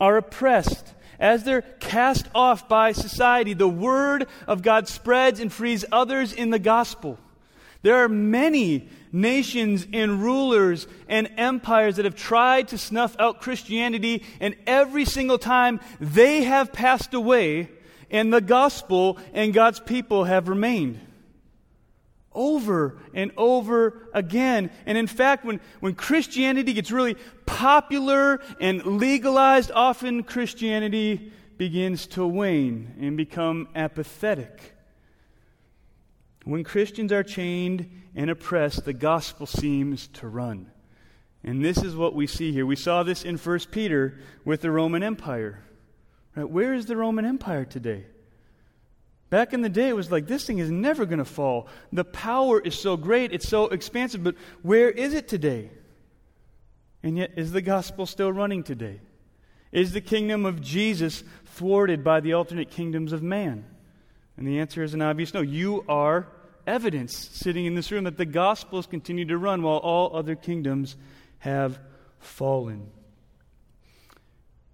are 0.00 0.16
oppressed, 0.16 0.94
as 1.18 1.44
they're 1.44 1.62
cast 1.62 2.26
off 2.34 2.68
by 2.68 2.92
society, 2.92 3.54
the 3.54 3.68
word 3.68 4.26
of 4.46 4.62
God 4.62 4.88
spreads 4.88 5.40
and 5.40 5.52
frees 5.52 5.84
others 5.90 6.32
in 6.32 6.50
the 6.50 6.58
gospel. 6.58 7.18
There 7.82 8.02
are 8.04 8.08
many 8.08 8.88
nations 9.12 9.86
and 9.92 10.22
rulers 10.22 10.86
and 11.08 11.30
empires 11.36 11.96
that 11.96 12.04
have 12.04 12.16
tried 12.16 12.68
to 12.68 12.78
snuff 12.78 13.16
out 13.18 13.40
Christianity, 13.40 14.22
and 14.40 14.54
every 14.66 15.04
single 15.04 15.38
time 15.38 15.80
they 16.00 16.42
have 16.42 16.72
passed 16.72 17.14
away, 17.14 17.70
and 18.10 18.32
the 18.32 18.40
gospel 18.40 19.18
and 19.32 19.54
God's 19.54 19.80
people 19.80 20.24
have 20.24 20.48
remained. 20.48 21.00
Over 22.32 22.98
and 23.14 23.32
over 23.36 24.08
again. 24.12 24.70
And 24.86 24.96
in 24.98 25.06
fact, 25.06 25.44
when, 25.44 25.60
when 25.80 25.94
Christianity 25.94 26.72
gets 26.72 26.90
really 26.90 27.16
popular 27.46 28.40
and 28.60 28.84
legalized, 28.98 29.70
often 29.72 30.22
Christianity 30.22 31.32
begins 31.56 32.06
to 32.08 32.26
wane 32.26 32.94
and 33.00 33.16
become 33.16 33.68
apathetic. 33.74 34.74
When 36.44 36.64
Christians 36.64 37.12
are 37.12 37.24
chained 37.24 37.90
and 38.14 38.30
oppressed, 38.30 38.84
the 38.84 38.92
gospel 38.92 39.46
seems 39.46 40.06
to 40.14 40.28
run. 40.28 40.70
And 41.44 41.64
this 41.64 41.78
is 41.78 41.94
what 41.94 42.14
we 42.14 42.26
see 42.26 42.52
here. 42.52 42.66
We 42.66 42.76
saw 42.76 43.02
this 43.02 43.24
in 43.24 43.36
1 43.36 43.58
Peter 43.70 44.18
with 44.44 44.62
the 44.62 44.70
Roman 44.70 45.02
Empire. 45.02 45.62
Right? 46.34 46.48
Where 46.48 46.72
is 46.72 46.86
the 46.86 46.96
Roman 46.96 47.24
Empire 47.24 47.64
today? 47.64 48.06
Back 49.30 49.52
in 49.52 49.60
the 49.60 49.68
day, 49.68 49.88
it 49.88 49.96
was 49.96 50.10
like 50.10 50.26
this 50.26 50.46
thing 50.46 50.58
is 50.58 50.70
never 50.70 51.04
going 51.04 51.18
to 51.18 51.24
fall. 51.24 51.68
The 51.92 52.04
power 52.04 52.60
is 52.60 52.78
so 52.78 52.96
great, 52.96 53.32
it's 53.32 53.48
so 53.48 53.66
expansive, 53.66 54.24
but 54.24 54.36
where 54.62 54.90
is 54.90 55.12
it 55.12 55.28
today? 55.28 55.70
And 57.02 57.18
yet, 57.18 57.32
is 57.36 57.52
the 57.52 57.62
gospel 57.62 58.06
still 58.06 58.32
running 58.32 58.62
today? 58.62 59.00
Is 59.70 59.92
the 59.92 60.00
kingdom 60.00 60.46
of 60.46 60.62
Jesus 60.62 61.22
thwarted 61.44 62.02
by 62.02 62.20
the 62.20 62.32
alternate 62.32 62.70
kingdoms 62.70 63.12
of 63.12 63.22
man? 63.22 63.66
And 64.36 64.46
the 64.46 64.60
answer 64.60 64.82
is 64.82 64.94
an 64.94 65.02
obvious 65.02 65.34
no. 65.34 65.42
You 65.42 65.84
are 65.88 66.28
evidence 66.66 67.16
sitting 67.16 67.66
in 67.66 67.74
this 67.74 67.90
room 67.92 68.04
that 68.04 68.16
the 68.16 68.24
gospels 68.24 68.86
continue 68.86 69.26
to 69.26 69.36
run 69.36 69.62
while 69.62 69.78
all 69.78 70.16
other 70.16 70.34
kingdoms 70.36 70.96
have 71.38 71.78
fallen. 72.18 72.90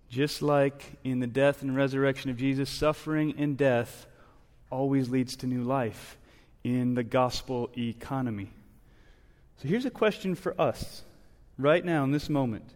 Just 0.08 0.42
like 0.42 0.98
in 1.02 1.18
the 1.18 1.26
death 1.26 1.62
and 1.62 1.74
resurrection 1.74 2.30
of 2.30 2.36
Jesus, 2.36 2.70
suffering 2.70 3.34
and 3.36 3.56
death 3.56 4.06
always 4.74 5.08
leads 5.08 5.36
to 5.36 5.46
new 5.46 5.62
life 5.62 6.18
in 6.64 6.94
the 6.94 7.04
gospel 7.04 7.70
economy. 7.78 8.50
So 9.62 9.68
here's 9.68 9.84
a 9.84 9.90
question 9.90 10.34
for 10.34 10.60
us 10.60 11.02
right 11.56 11.84
now 11.84 12.02
in 12.02 12.10
this 12.10 12.28
moment. 12.28 12.68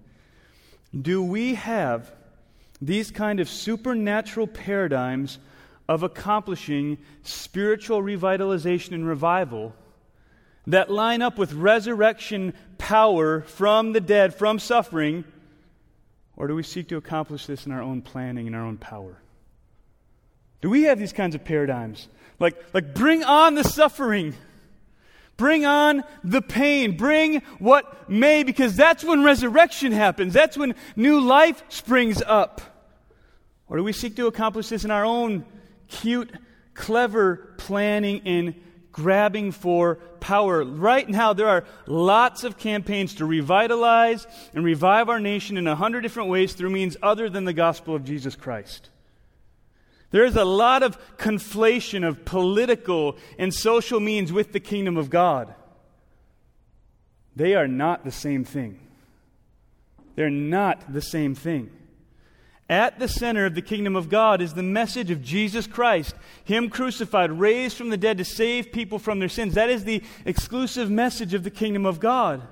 Do 0.99 1.23
we 1.23 1.55
have 1.55 2.13
these 2.81 3.11
kind 3.11 3.41
of 3.41 3.49
supernatural 3.49 4.47
paradigms 4.47 5.39
of 5.89 6.05
accomplishing 6.05 6.99
spiritual 7.25 8.01
revitalization 8.01 8.93
and 8.93 9.07
revival 9.07 9.75
that 10.69 10.91
line 10.91 11.21
up 11.21 11.37
with 11.37 11.53
resurrection 11.53 12.55
power 12.79 13.41
from 13.41 13.93
the 13.93 14.01
dead, 14.01 14.35
from 14.35 14.61
suffering? 14.61 15.25
Or 16.37 16.47
do 16.47 16.55
we 16.55 16.63
seek 16.63 16.89
to 16.91 16.97
accomplish 16.97 17.47
this 17.47 17.67
in 17.67 17.73
our 17.73 17.83
own 17.83 18.03
planning 18.03 18.47
and 18.47 18.55
our 18.55 18.65
own 18.65 18.77
power? 18.77 19.17
Do 20.61 20.71
we 20.71 20.85
have 20.85 20.99
these 20.99 21.13
kinds 21.13 21.35
of 21.35 21.45
paradigms? 21.45 22.09
Like, 22.41 22.57
like 22.75 22.95
bring 22.95 23.23
on 23.25 23.55
the 23.55 23.65
suffering. 23.65 24.35
Bring 25.37 25.65
on 25.65 26.03
the 26.25 26.43
pain. 26.43 26.97
Bring 26.97 27.43
what 27.59 28.11
may, 28.11 28.43
because 28.43 28.75
that's 28.75 29.05
when 29.05 29.23
resurrection 29.23 29.93
happens. 29.93 30.33
That's 30.35 30.57
when 30.57 30.75
new 30.97 31.21
life 31.21 31.63
springs 31.69 32.21
up. 32.23 32.61
Or 33.69 33.77
do 33.77 33.85
we 33.85 33.93
seek 33.93 34.17
to 34.17 34.27
accomplish 34.27 34.69
this 34.69 34.85
in 34.85 34.91
our 34.91 35.05
own 35.05 35.45
cute, 35.89 36.33
clever 36.75 37.55
planning 37.59 38.23
and 38.25 38.55
grabbing 38.91 39.53
for 39.53 39.97
power? 40.19 40.65
Right 40.65 41.09
now, 41.09 41.35
there 41.35 41.49
are 41.49 41.65
lots 41.87 42.43
of 42.43 42.59
campaigns 42.59 43.15
to 43.17 43.25
revitalize 43.25 44.27
and 44.55 44.65
revive 44.65 45.09
our 45.09 45.21
nation 45.21 45.57
in 45.57 45.69
a 45.69 45.77
hundred 45.77 46.01
different 46.01 46.31
ways 46.31 46.55
through 46.55 46.71
means 46.71 46.97
other 47.01 47.29
than 47.29 47.45
the 47.45 47.53
gospel 47.53 47.95
of 47.95 48.05
Jesus 48.05 48.35
Christ. 48.35 48.91
There 50.11 50.25
is 50.25 50.37
a 50.37 50.45
lot 50.45 50.83
of 50.83 50.99
conflation 51.17 52.07
of 52.07 52.25
political 52.25 53.17
and 53.39 53.53
social 53.53 54.01
means 54.01 54.33
with 54.33 54.53
the 54.53 54.61
kingdom 54.61 54.97
of 54.97 55.11
God. 55.11 55.55
They 57.37 57.55
are 57.55 57.69
not 57.69 58.05
the 58.05 58.13
same 58.13 58.45
thing. 58.45 58.81
They're 60.17 60.31
not 60.31 60.93
the 60.93 61.03
same 61.03 61.35
thing. 61.35 61.71
At 62.71 62.99
the 62.99 63.09
center 63.09 63.47
of 63.47 63.55
the 63.55 63.63
kingdom 63.63 63.97
of 63.97 64.09
God 64.09 64.43
is 64.43 64.53
the 64.55 64.63
message 64.63 65.11
of 65.11 65.23
Jesus 65.23 65.67
Christ, 65.67 66.15
Him 66.45 66.69
crucified, 66.69 67.31
raised 67.33 67.77
from 67.77 67.89
the 67.89 67.97
dead 67.97 68.19
to 68.19 68.25
save 68.25 68.73
people 68.73 68.99
from 68.99 69.21
their 69.21 69.29
sins. 69.29 69.55
That 69.55 69.71
is 69.71 69.85
the 69.85 70.03
exclusive 70.27 70.91
message 70.91 71.33
of 71.33 71.45
the 71.45 71.51
kingdom 71.51 71.87
of 71.87 72.01
God. 72.01 72.43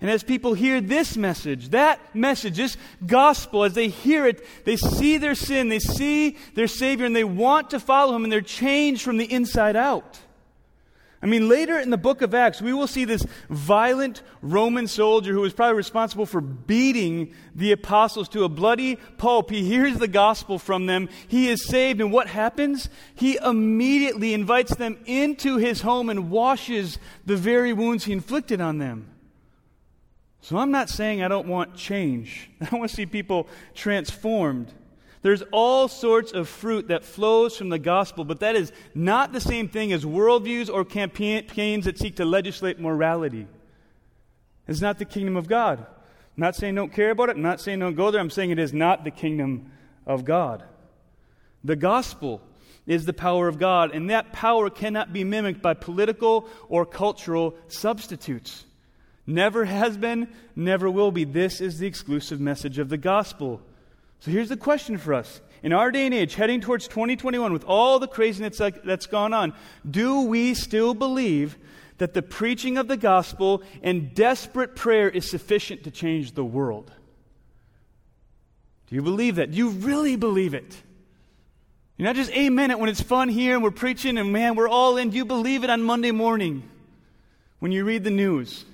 And 0.00 0.10
as 0.10 0.22
people 0.22 0.52
hear 0.52 0.80
this 0.80 1.16
message, 1.16 1.70
that 1.70 2.14
message, 2.14 2.56
this 2.56 2.76
gospel, 3.06 3.64
as 3.64 3.72
they 3.72 3.88
hear 3.88 4.26
it, 4.26 4.44
they 4.64 4.76
see 4.76 5.16
their 5.16 5.34
sin, 5.34 5.70
they 5.70 5.78
see 5.78 6.36
their 6.54 6.66
Savior, 6.68 7.06
and 7.06 7.16
they 7.16 7.24
want 7.24 7.70
to 7.70 7.80
follow 7.80 8.14
Him, 8.14 8.24
and 8.24 8.32
they're 8.32 8.42
changed 8.42 9.02
from 9.02 9.16
the 9.16 9.32
inside 9.32 9.74
out. 9.74 10.20
I 11.22 11.26
mean, 11.26 11.48
later 11.48 11.78
in 11.78 11.88
the 11.88 11.96
book 11.96 12.20
of 12.20 12.34
Acts, 12.34 12.60
we 12.60 12.74
will 12.74 12.86
see 12.86 13.06
this 13.06 13.24
violent 13.48 14.22
Roman 14.42 14.86
soldier 14.86 15.32
who 15.32 15.40
was 15.40 15.54
probably 15.54 15.76
responsible 15.76 16.26
for 16.26 16.42
beating 16.42 17.32
the 17.54 17.72
apostles 17.72 18.28
to 18.28 18.44
a 18.44 18.50
bloody 18.50 18.96
pulp. 19.16 19.50
He 19.50 19.64
hears 19.64 19.96
the 19.96 20.08
gospel 20.08 20.58
from 20.58 20.84
them. 20.84 21.08
He 21.26 21.48
is 21.48 21.66
saved. 21.66 22.02
And 22.02 22.12
what 22.12 22.28
happens? 22.28 22.90
He 23.14 23.38
immediately 23.42 24.34
invites 24.34 24.76
them 24.76 24.98
into 25.06 25.56
his 25.56 25.80
home 25.80 26.10
and 26.10 26.30
washes 26.30 26.98
the 27.24 27.36
very 27.36 27.72
wounds 27.72 28.04
he 28.04 28.12
inflicted 28.12 28.60
on 28.60 28.76
them. 28.76 29.08
So 30.46 30.56
I'm 30.58 30.70
not 30.70 30.88
saying 30.88 31.24
I 31.24 31.26
don't 31.26 31.48
want 31.48 31.74
change. 31.74 32.48
I 32.60 32.76
want 32.76 32.88
to 32.88 32.96
see 32.96 33.04
people 33.04 33.48
transformed. 33.74 34.72
There's 35.22 35.42
all 35.50 35.88
sorts 35.88 36.30
of 36.30 36.48
fruit 36.48 36.86
that 36.86 37.04
flows 37.04 37.56
from 37.56 37.68
the 37.68 37.80
gospel, 37.80 38.24
but 38.24 38.38
that 38.38 38.54
is 38.54 38.70
not 38.94 39.32
the 39.32 39.40
same 39.40 39.68
thing 39.68 39.92
as 39.92 40.04
worldviews 40.04 40.72
or 40.72 40.84
campaigns 40.84 41.86
that 41.86 41.98
seek 41.98 42.14
to 42.16 42.24
legislate 42.24 42.78
morality. 42.78 43.48
It's 44.68 44.80
not 44.80 45.00
the 45.00 45.04
kingdom 45.04 45.36
of 45.36 45.48
God. 45.48 45.80
I'm 45.80 46.36
not 46.36 46.54
saying 46.54 46.76
don't 46.76 46.92
care 46.92 47.10
about 47.10 47.28
it. 47.28 47.34
I'm 47.34 47.42
not 47.42 47.60
saying 47.60 47.80
don't 47.80 47.96
go 47.96 48.12
there. 48.12 48.20
I'm 48.20 48.30
saying 48.30 48.52
it 48.52 48.60
is 48.60 48.72
not 48.72 49.02
the 49.02 49.10
kingdom 49.10 49.72
of 50.06 50.24
God. 50.24 50.62
The 51.64 51.74
gospel 51.74 52.40
is 52.86 53.04
the 53.04 53.12
power 53.12 53.48
of 53.48 53.58
God, 53.58 53.90
and 53.92 54.10
that 54.10 54.32
power 54.32 54.70
cannot 54.70 55.12
be 55.12 55.24
mimicked 55.24 55.60
by 55.60 55.74
political 55.74 56.48
or 56.68 56.86
cultural 56.86 57.56
substitutes. 57.66 58.65
Never 59.26 59.64
has 59.64 59.96
been, 59.96 60.28
never 60.54 60.88
will 60.88 61.10
be. 61.10 61.24
This 61.24 61.60
is 61.60 61.78
the 61.78 61.86
exclusive 61.86 62.40
message 62.40 62.78
of 62.78 62.88
the 62.88 62.96
gospel. 62.96 63.60
So 64.20 64.30
here's 64.30 64.48
the 64.48 64.56
question 64.56 64.98
for 64.98 65.14
us. 65.14 65.40
In 65.62 65.72
our 65.72 65.90
day 65.90 66.06
and 66.06 66.14
age, 66.14 66.34
heading 66.34 66.60
towards 66.60 66.86
2021, 66.86 67.52
with 67.52 67.64
all 67.64 67.98
the 67.98 68.06
craziness 68.06 68.58
that's 68.84 69.06
gone 69.06 69.32
on, 69.32 69.52
do 69.88 70.22
we 70.22 70.54
still 70.54 70.94
believe 70.94 71.58
that 71.98 72.14
the 72.14 72.22
preaching 72.22 72.78
of 72.78 72.88
the 72.88 72.96
gospel 72.96 73.62
and 73.82 74.14
desperate 74.14 74.76
prayer 74.76 75.08
is 75.08 75.28
sufficient 75.28 75.84
to 75.84 75.90
change 75.90 76.32
the 76.32 76.44
world? 76.44 76.92
Do 78.88 78.94
you 78.94 79.02
believe 79.02 79.36
that? 79.36 79.50
Do 79.50 79.56
you 79.56 79.70
really 79.70 80.14
believe 80.14 80.54
it? 80.54 80.82
You're 81.96 82.06
not 82.06 82.16
just 82.16 82.30
amen 82.32 82.70
it 82.70 82.78
when 82.78 82.90
it's 82.90 83.00
fun 83.00 83.28
here 83.28 83.54
and 83.54 83.62
we're 83.64 83.70
preaching 83.70 84.18
and 84.18 84.32
man, 84.32 84.54
we're 84.54 84.68
all 84.68 84.98
in. 84.98 85.10
Do 85.10 85.16
you 85.16 85.24
believe 85.24 85.64
it 85.64 85.70
on 85.70 85.82
Monday 85.82 86.12
morning 86.12 86.68
when 87.58 87.72
you 87.72 87.84
read 87.84 88.04
the 88.04 88.10
news? 88.10 88.64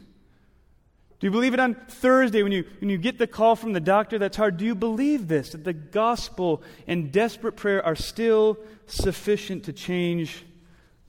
Do 1.22 1.28
you 1.28 1.30
believe 1.30 1.54
it 1.54 1.61
on 1.61 1.76
Thursday 1.76 2.42
when 2.42 2.50
you, 2.50 2.64
when 2.80 2.90
you 2.90 2.98
get 2.98 3.16
the 3.16 3.28
call 3.28 3.54
from 3.54 3.74
the 3.74 3.78
doctor 3.78 4.18
that's 4.18 4.37
hard? 4.37 4.56
Do 4.56 4.64
you 4.64 4.74
believe 4.74 5.28
this? 5.28 5.50
That 5.50 5.62
the 5.62 5.72
gospel 5.72 6.64
and 6.88 7.12
desperate 7.12 7.52
prayer 7.54 7.80
are 7.87 7.94
still 7.94 8.58
sufficient 8.88 9.62
to 9.66 9.72
change 9.72 10.44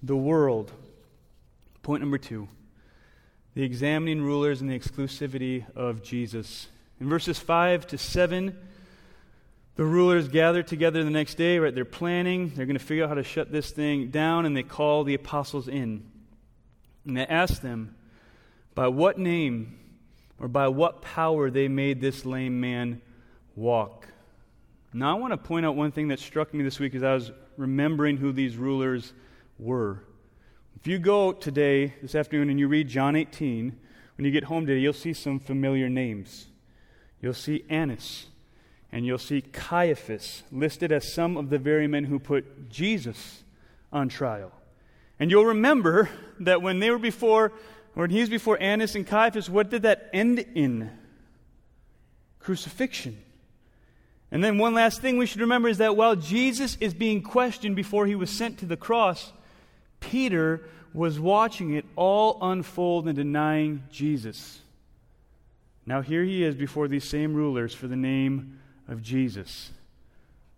the 0.04 0.16
world? 0.16 0.72
Point 1.82 2.04
number 2.04 2.20
two 2.20 2.48
the 3.56 3.64
examining 3.64 4.22
rulers 4.22 4.62
and 4.62 4.70
the 4.70 4.78
exclusivity 4.78 5.66
of 5.76 6.04
Jesus. 6.04 6.68
In 7.00 7.10
verses 7.10 7.40
5 7.40 7.88
to 7.88 7.98
7, 7.98 8.56
the 9.78 9.84
rulers 9.84 10.28
gather 10.28 10.62
together 10.62 11.04
the 11.04 11.10
next 11.10 11.36
day, 11.36 11.58
right? 11.58 11.74
They're 11.74 11.86
planning, 11.86 12.52
they're 12.56 12.68
going 12.68 12.78
to 12.78 12.86
figure 12.86 13.06
out 13.06 13.10
how 13.10 13.16
to 13.16 13.24
shut 13.24 13.52
this 13.52 13.72
thing 13.72 14.12
down, 14.12 14.46
and 14.46 14.56
they 14.56 14.62
call 14.62 15.04
the 15.04 15.16
apostles 15.16 15.68
in. 15.68 16.06
And 17.04 17.18
they 17.18 17.26
ask 17.26 17.64
them, 17.64 17.96
By 18.76 18.90
what 18.90 19.18
name 19.18 19.80
or 20.44 20.50
by 20.50 20.68
what 20.68 21.02
power 21.02 21.50
they 21.50 21.70
made 21.70 22.02
this 22.02 22.26
lame 22.26 22.60
man 22.60 23.02
walk. 23.56 24.10
Now, 24.92 25.16
I 25.16 25.18
want 25.18 25.32
to 25.32 25.38
point 25.38 25.66
out 25.66 25.78
one 25.78 25.94
thing 25.94 26.10
that 26.10 26.20
struck 26.20 26.54
me 26.54 26.66
this 26.66 26.82
week 26.82 26.94
as 26.96 27.02
I 27.02 27.14
was 27.14 27.32
remembering 27.56 28.18
who 28.18 28.34
these 28.34 28.58
rulers 28.58 29.14
were. 29.58 30.04
If 30.76 30.86
you 30.86 31.00
go 31.00 31.32
today, 31.32 31.94
this 32.02 32.14
afternoon, 32.14 32.50
and 32.50 32.60
you 32.60 32.68
read 32.68 32.90
John 32.90 33.16
18, 33.16 33.80
when 34.18 34.26
you 34.26 34.32
get 34.32 34.44
home 34.44 34.66
today, 34.66 34.82
you'll 34.82 34.92
see 34.92 35.14
some 35.14 35.40
familiar 35.40 35.88
names. 35.88 36.48
You'll 37.22 37.34
see 37.34 37.64
Annas, 37.70 38.26
and 38.92 39.06
you'll 39.06 39.20
see 39.20 39.40
Caiaphas 39.40 40.44
listed 40.52 40.92
as 40.92 41.14
some 41.14 41.38
of 41.38 41.52
the 41.52 41.58
very 41.58 41.88
men 41.88 42.04
who 42.04 42.20
put 42.20 42.70
Jesus 42.70 43.46
on 43.94 44.10
trial. 44.10 44.52
And 45.22 45.32
you'll 45.32 45.46
remember 45.46 46.10
that 46.42 46.62
when 46.62 46.80
they 46.80 46.92
were 46.92 47.00
before, 47.00 47.54
when 47.94 48.10
he 48.10 48.22
was 48.22 48.30
before 48.30 48.58
Annas 48.62 48.96
and 48.96 49.06
Caiaphas, 49.06 49.50
what 49.50 49.70
did 49.70 49.84
that 49.84 50.10
end 50.14 50.40
in? 50.40 50.90
Crucifixion. 52.40 53.18
And 54.32 54.44
then 54.44 54.58
one 54.58 54.74
last 54.74 55.00
thing 55.00 55.18
we 55.18 55.28
should 55.28 55.42
remember 55.42 55.70
is 55.70 55.78
that 55.78 55.96
while 55.96 56.16
Jesus 56.16 56.76
is 56.80 56.94
being 56.96 57.22
questioned 57.22 57.76
before 57.76 58.08
he 58.08 58.16
was 58.16 58.32
sent 58.32 58.58
to 58.60 58.66
the 58.66 58.76
cross, 58.76 59.32
Peter 60.00 60.64
was 60.92 61.20
watching 61.20 61.74
it 61.74 61.86
all 61.96 62.40
unfold 62.42 63.08
and 63.08 63.16
denying 63.16 63.84
Jesus. 63.92 64.60
Now 65.86 66.02
here 66.02 66.24
he 66.24 66.44
is 66.44 66.56
before 66.56 66.88
these 66.88 67.04
same 67.04 67.34
rulers 67.34 67.76
for 67.76 67.88
the 67.88 67.96
name 67.96 68.60
of 68.88 69.04
Jesus. 69.04 69.72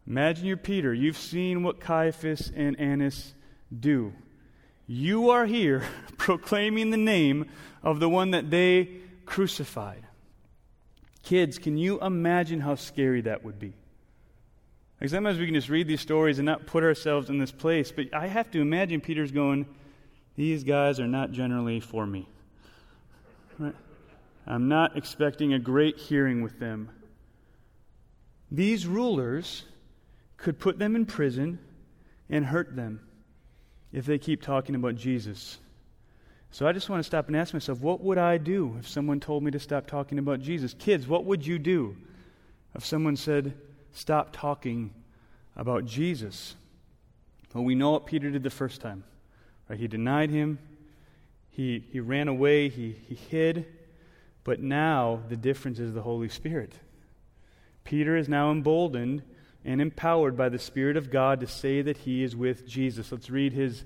Imagine 0.07 0.45
you're 0.45 0.57
Peter. 0.57 0.93
You've 0.93 1.17
seen 1.17 1.63
what 1.63 1.79
Caiaphas 1.79 2.51
and 2.55 2.79
Annas 2.79 3.33
do. 3.77 4.13
You 4.87 5.31
are 5.31 5.45
here 5.45 5.83
proclaiming 6.17 6.91
the 6.91 6.97
name 6.97 7.49
of 7.83 7.99
the 7.99 8.09
one 8.09 8.31
that 8.31 8.49
they 8.49 8.89
crucified. 9.25 10.03
Kids, 11.23 11.57
can 11.57 11.77
you 11.77 11.99
imagine 12.01 12.59
how 12.59 12.75
scary 12.75 13.21
that 13.21 13.43
would 13.43 13.59
be? 13.59 13.73
Like 15.01 15.09
sometimes 15.09 15.39
we 15.39 15.45
can 15.45 15.55
just 15.55 15.69
read 15.69 15.87
these 15.87 16.01
stories 16.01 16.39
and 16.39 16.45
not 16.45 16.67
put 16.67 16.83
ourselves 16.83 17.29
in 17.29 17.39
this 17.39 17.51
place, 17.51 17.91
but 17.91 18.13
I 18.13 18.27
have 18.27 18.51
to 18.51 18.61
imagine 18.61 19.01
Peter's 19.01 19.31
going, 19.31 19.65
These 20.35 20.63
guys 20.63 20.99
are 20.99 21.07
not 21.07 21.31
generally 21.31 21.79
for 21.79 22.05
me. 22.05 22.27
Right? 23.57 23.75
I'm 24.47 24.67
not 24.67 24.95
expecting 24.95 25.53
a 25.53 25.59
great 25.59 25.97
hearing 25.97 26.43
with 26.43 26.59
them. 26.59 26.91
These 28.51 28.85
rulers 28.85 29.63
could 30.37 30.59
put 30.59 30.77
them 30.77 30.95
in 30.95 31.05
prison 31.05 31.57
and 32.29 32.45
hurt 32.45 32.75
them 32.75 33.04
if 33.95 34.05
they 34.05 34.17
keep 34.17 34.41
talking 34.41 34.75
about 34.75 34.95
Jesus. 34.95 35.57
So 36.51 36.67
I 36.67 36.73
just 36.73 36.89
want 36.89 36.99
to 36.99 37.03
stop 37.05 37.27
and 37.27 37.37
ask 37.37 37.53
myself, 37.53 37.79
what 37.79 38.01
would 38.01 38.17
I 38.17 38.37
do 38.37 38.75
if 38.77 38.89
someone 38.89 39.21
told 39.21 39.41
me 39.41 39.51
to 39.51 39.59
stop 39.59 39.87
talking 39.87 40.19
about 40.19 40.41
Jesus? 40.41 40.75
Kids, 40.77 41.07
what 41.07 41.23
would 41.23 41.47
you 41.47 41.57
do 41.57 41.95
if 42.75 42.85
someone 42.85 43.15
said, 43.15 43.53
stop 43.93 44.33
talking 44.33 44.93
about 45.55 45.85
Jesus? 45.85 46.55
Well, 47.53 47.63
we 47.63 47.73
know 47.73 47.91
what 47.91 48.05
Peter 48.05 48.29
did 48.29 48.43
the 48.43 48.49
first 48.49 48.81
time. 48.81 49.05
Right? 49.69 49.79
He 49.79 49.87
denied 49.87 50.29
him, 50.29 50.59
he, 51.51 51.81
he 51.89 52.01
ran 52.01 52.27
away, 52.27 52.67
he, 52.67 52.97
he 53.07 53.15
hid. 53.15 53.65
But 54.43 54.59
now 54.59 55.21
the 55.29 55.37
difference 55.37 55.79
is 55.79 55.93
the 55.93 56.01
Holy 56.01 56.27
Spirit. 56.27 56.73
Peter 57.85 58.17
is 58.17 58.27
now 58.27 58.51
emboldened 58.51 59.23
and 59.65 59.81
empowered 59.81 60.37
by 60.37 60.47
the 60.47 60.59
Spirit 60.59 60.95
of 60.95 61.09
God 61.09 61.39
to 61.39 61.47
say 61.47 61.81
that 61.81 61.97
he 61.97 62.23
is 62.23 62.35
with 62.35 62.67
Jesus. 62.67 63.11
Let's 63.11 63.31
read 63.31 63.51
his 63.51 63.83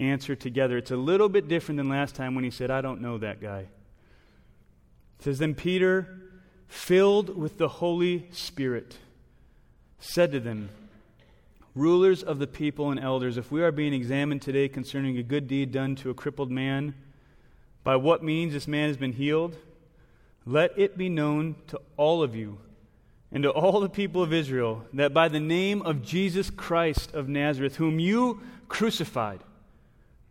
answer 0.00 0.34
together. 0.34 0.78
It's 0.78 0.90
a 0.90 0.96
little 0.96 1.28
bit 1.28 1.48
different 1.48 1.76
than 1.76 1.90
last 1.90 2.14
time 2.14 2.34
when 2.34 2.44
he 2.44 2.50
said, 2.50 2.70
I 2.70 2.80
don't 2.80 3.02
know 3.02 3.18
that 3.18 3.40
guy. 3.40 3.66
It 5.18 5.24
says, 5.24 5.38
Then 5.38 5.54
Peter, 5.54 6.18
filled 6.66 7.36
with 7.36 7.58
the 7.58 7.68
Holy 7.68 8.26
Spirit, 8.32 8.96
said 9.98 10.32
to 10.32 10.40
them, 10.40 10.70
Rulers 11.74 12.22
of 12.22 12.38
the 12.38 12.46
people 12.46 12.90
and 12.90 12.98
elders, 12.98 13.36
if 13.36 13.52
we 13.52 13.62
are 13.62 13.70
being 13.70 13.92
examined 13.92 14.40
today 14.40 14.68
concerning 14.68 15.18
a 15.18 15.22
good 15.22 15.46
deed 15.46 15.72
done 15.72 15.94
to 15.96 16.10
a 16.10 16.14
crippled 16.14 16.50
man, 16.50 16.94
by 17.84 17.96
what 17.96 18.24
means 18.24 18.54
this 18.54 18.66
man 18.66 18.88
has 18.88 18.96
been 18.96 19.12
healed, 19.12 19.56
let 20.46 20.76
it 20.78 20.96
be 20.96 21.10
known 21.10 21.54
to 21.68 21.80
all 21.96 22.22
of 22.22 22.34
you 22.34 22.58
and 23.30 23.42
to 23.42 23.50
all 23.50 23.80
the 23.80 23.88
people 23.88 24.22
of 24.22 24.32
Israel 24.32 24.84
that 24.94 25.12
by 25.12 25.28
the 25.28 25.40
name 25.40 25.82
of 25.82 26.02
Jesus 26.02 26.50
Christ 26.50 27.14
of 27.14 27.28
Nazareth, 27.28 27.76
whom 27.76 27.98
you 27.98 28.40
crucified, 28.68 29.40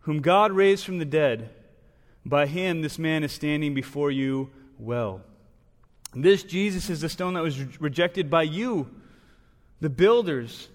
whom 0.00 0.20
God 0.20 0.52
raised 0.52 0.84
from 0.84 0.98
the 0.98 1.04
dead, 1.04 1.50
by 2.24 2.46
him 2.46 2.82
this 2.82 2.98
man 2.98 3.24
is 3.24 3.32
standing 3.32 3.74
before 3.74 4.10
you 4.10 4.50
well. 4.78 5.22
This 6.14 6.42
Jesus 6.42 6.90
is 6.90 7.00
the 7.00 7.08
stone 7.08 7.34
that 7.34 7.42
was 7.42 7.60
re- 7.60 7.68
rejected 7.80 8.30
by 8.30 8.42
you, 8.42 8.88
the 9.80 9.90
builders, 9.90 10.68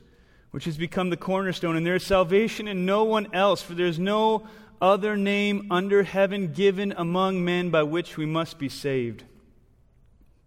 which 0.52 0.66
has 0.66 0.78
become 0.78 1.10
the 1.10 1.18
cornerstone. 1.18 1.76
And 1.76 1.86
there 1.86 1.96
is 1.96 2.06
salvation 2.06 2.68
in 2.68 2.86
no 2.86 3.04
one 3.04 3.34
else, 3.34 3.62
for 3.62 3.74
there 3.74 3.88
is 3.88 4.00
no 4.00 4.48
other 4.82 5.18
name 5.18 5.68
under 5.72 6.04
heaven 6.04 6.54
given 6.54 6.94
among 6.96 7.44
men 7.44 7.70
by 7.70 7.84
which 7.84 8.18
we 8.18 8.26
must 8.26 8.60
be 8.60 8.70
saved. 8.70 9.24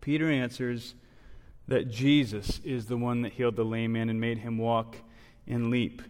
Peter 0.00 0.30
answers 0.30 0.94
that 1.68 1.90
Jesus 1.90 2.60
is 2.64 2.86
the 2.86 2.96
one 2.96 3.22
that 3.22 3.32
healed 3.32 3.56
the 3.56 3.64
lame 3.64 3.92
man 3.92 4.08
and 4.08 4.20
made 4.20 4.38
him 4.38 4.58
walk 4.58 4.96
and 5.46 5.70
leap. 5.70 6.02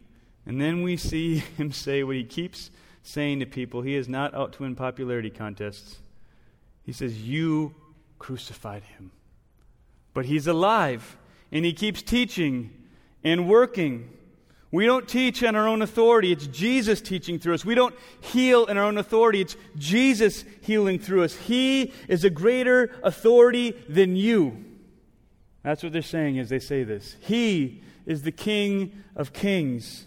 And 0.44 0.60
then 0.60 0.82
we 0.82 0.96
see 0.96 1.38
him 1.56 1.72
say 1.72 2.02
what 2.02 2.16
he 2.16 2.24
keeps 2.24 2.70
saying 3.02 3.40
to 3.40 3.46
people. 3.46 3.82
He 3.82 3.94
is 3.94 4.08
not 4.08 4.34
out 4.34 4.52
to 4.54 4.62
win 4.62 4.74
popularity 4.74 5.30
contests. 5.30 5.98
He 6.82 6.92
says, 6.92 7.22
You 7.22 7.74
crucified 8.18 8.82
him. 8.82 9.12
But 10.14 10.26
he's 10.26 10.46
alive, 10.46 11.16
and 11.52 11.64
he 11.64 11.72
keeps 11.72 12.02
teaching 12.02 12.72
and 13.22 13.48
working. 13.48 14.10
We 14.70 14.86
don't 14.86 15.08
teach 15.08 15.42
on 15.44 15.56
our 15.56 15.68
own 15.68 15.82
authority. 15.82 16.32
It's 16.32 16.46
Jesus 16.48 17.00
teaching 17.00 17.38
through 17.38 17.54
us. 17.54 17.64
We 17.64 17.74
don't 17.74 17.94
heal 18.20 18.66
in 18.66 18.76
our 18.76 18.84
own 18.84 18.98
authority. 18.98 19.40
It's 19.40 19.56
Jesus 19.76 20.44
healing 20.62 20.98
through 20.98 21.24
us. 21.24 21.34
He 21.34 21.92
is 22.08 22.24
a 22.24 22.30
greater 22.30 22.94
authority 23.02 23.72
than 23.88 24.16
you. 24.16 24.65
That's 25.66 25.82
what 25.82 25.92
they're 25.92 26.00
saying 26.00 26.38
as 26.38 26.48
they 26.48 26.60
say 26.60 26.84
this. 26.84 27.16
He 27.22 27.82
is 28.06 28.22
the 28.22 28.30
King 28.30 29.02
of 29.16 29.32
Kings. 29.32 30.06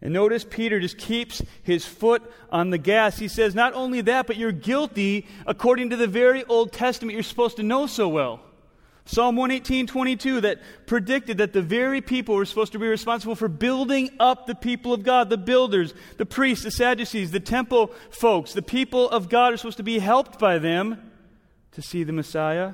And 0.00 0.14
notice 0.14 0.46
Peter 0.48 0.80
just 0.80 0.96
keeps 0.96 1.42
his 1.62 1.84
foot 1.84 2.22
on 2.50 2.70
the 2.70 2.78
gas. 2.78 3.18
He 3.18 3.28
says, 3.28 3.54
Not 3.54 3.74
only 3.74 4.00
that, 4.00 4.26
but 4.26 4.38
you're 4.38 4.50
guilty 4.50 5.26
according 5.46 5.90
to 5.90 5.96
the 5.96 6.06
very 6.06 6.42
Old 6.44 6.72
Testament 6.72 7.12
you're 7.12 7.22
supposed 7.22 7.58
to 7.58 7.62
know 7.62 7.86
so 7.86 8.08
well. 8.08 8.40
Psalm 9.04 9.36
118, 9.36 9.86
22, 9.88 10.40
that 10.40 10.62
predicted 10.86 11.36
that 11.36 11.52
the 11.52 11.60
very 11.60 12.00
people 12.00 12.34
were 12.34 12.46
supposed 12.46 12.72
to 12.72 12.78
be 12.78 12.86
responsible 12.86 13.34
for 13.34 13.48
building 13.48 14.08
up 14.18 14.46
the 14.46 14.54
people 14.54 14.94
of 14.94 15.02
God, 15.02 15.28
the 15.28 15.36
builders, 15.36 15.92
the 16.16 16.24
priests, 16.24 16.64
the 16.64 16.70
Sadducees, 16.70 17.30
the 17.30 17.40
temple 17.40 17.92
folks, 18.08 18.54
the 18.54 18.62
people 18.62 19.10
of 19.10 19.28
God 19.28 19.52
are 19.52 19.58
supposed 19.58 19.76
to 19.76 19.82
be 19.82 19.98
helped 19.98 20.38
by 20.38 20.58
them 20.58 21.12
to 21.72 21.82
see 21.82 22.04
the 22.04 22.12
Messiah. 22.14 22.72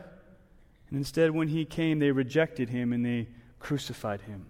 And 0.90 0.98
instead, 0.98 1.30
when 1.30 1.48
he 1.48 1.64
came, 1.64 1.98
they 1.98 2.10
rejected 2.10 2.68
him 2.68 2.92
and 2.92 3.04
they 3.04 3.28
crucified 3.58 4.22
him. 4.22 4.46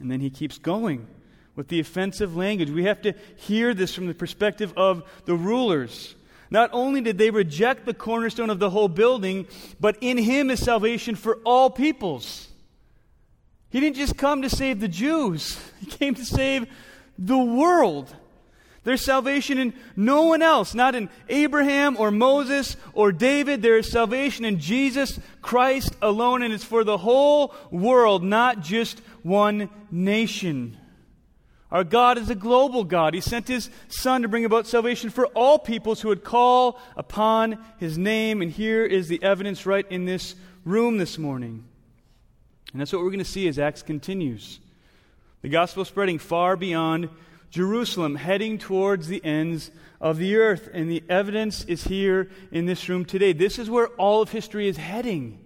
And 0.00 0.10
then 0.10 0.20
he 0.20 0.30
keeps 0.30 0.58
going 0.58 1.06
with 1.54 1.68
the 1.68 1.80
offensive 1.80 2.36
language. 2.36 2.70
We 2.70 2.84
have 2.84 3.02
to 3.02 3.14
hear 3.36 3.72
this 3.72 3.94
from 3.94 4.06
the 4.06 4.14
perspective 4.14 4.72
of 4.76 5.02
the 5.24 5.34
rulers. 5.34 6.14
Not 6.50 6.70
only 6.72 7.00
did 7.00 7.18
they 7.18 7.30
reject 7.30 7.86
the 7.86 7.94
cornerstone 7.94 8.50
of 8.50 8.58
the 8.58 8.70
whole 8.70 8.88
building, 8.88 9.46
but 9.80 9.96
in 10.00 10.18
him 10.18 10.50
is 10.50 10.62
salvation 10.62 11.14
for 11.16 11.38
all 11.44 11.70
peoples. 11.70 12.48
He 13.70 13.80
didn't 13.80 13.96
just 13.96 14.16
come 14.16 14.42
to 14.42 14.50
save 14.50 14.80
the 14.80 14.88
Jews, 14.88 15.58
he 15.80 15.86
came 15.86 16.14
to 16.14 16.24
save 16.24 16.66
the 17.18 17.38
world. 17.38 18.14
There's 18.86 19.04
salvation 19.04 19.58
in 19.58 19.74
no 19.96 20.22
one 20.22 20.42
else, 20.42 20.72
not 20.72 20.94
in 20.94 21.10
Abraham 21.28 21.96
or 21.96 22.12
Moses 22.12 22.76
or 22.92 23.10
David. 23.10 23.60
There 23.60 23.78
is 23.78 23.90
salvation 23.90 24.44
in 24.44 24.60
Jesus 24.60 25.18
Christ 25.42 25.96
alone, 26.00 26.44
and 26.44 26.54
it's 26.54 26.62
for 26.62 26.84
the 26.84 26.96
whole 26.96 27.52
world, 27.72 28.22
not 28.22 28.60
just 28.60 29.00
one 29.24 29.70
nation. 29.90 30.76
Our 31.72 31.82
God 31.82 32.16
is 32.16 32.30
a 32.30 32.36
global 32.36 32.84
God. 32.84 33.12
He 33.12 33.20
sent 33.20 33.48
His 33.48 33.70
Son 33.88 34.22
to 34.22 34.28
bring 34.28 34.44
about 34.44 34.68
salvation 34.68 35.10
for 35.10 35.26
all 35.34 35.58
peoples 35.58 36.00
who 36.00 36.10
would 36.10 36.22
call 36.22 36.80
upon 36.96 37.58
His 37.78 37.98
name. 37.98 38.40
And 38.40 38.52
here 38.52 38.84
is 38.84 39.08
the 39.08 39.20
evidence 39.20 39.66
right 39.66 39.84
in 39.90 40.04
this 40.04 40.36
room 40.64 40.98
this 40.98 41.18
morning. 41.18 41.64
And 42.70 42.80
that's 42.80 42.92
what 42.92 43.02
we're 43.02 43.10
going 43.10 43.18
to 43.18 43.24
see 43.24 43.48
as 43.48 43.58
Acts 43.58 43.82
continues. 43.82 44.60
The 45.42 45.48
gospel 45.48 45.84
spreading 45.84 46.20
far 46.20 46.54
beyond 46.54 47.08
Jerusalem, 47.56 48.16
heading 48.16 48.58
towards 48.58 49.08
the 49.08 49.24
ends 49.24 49.70
of 49.98 50.18
the 50.18 50.36
earth. 50.36 50.68
And 50.74 50.90
the 50.90 51.02
evidence 51.08 51.64
is 51.64 51.84
here 51.84 52.28
in 52.52 52.66
this 52.66 52.86
room 52.86 53.06
today. 53.06 53.32
This 53.32 53.58
is 53.58 53.70
where 53.70 53.88
all 53.96 54.20
of 54.20 54.30
history 54.30 54.68
is 54.68 54.76
heading. 54.76 55.42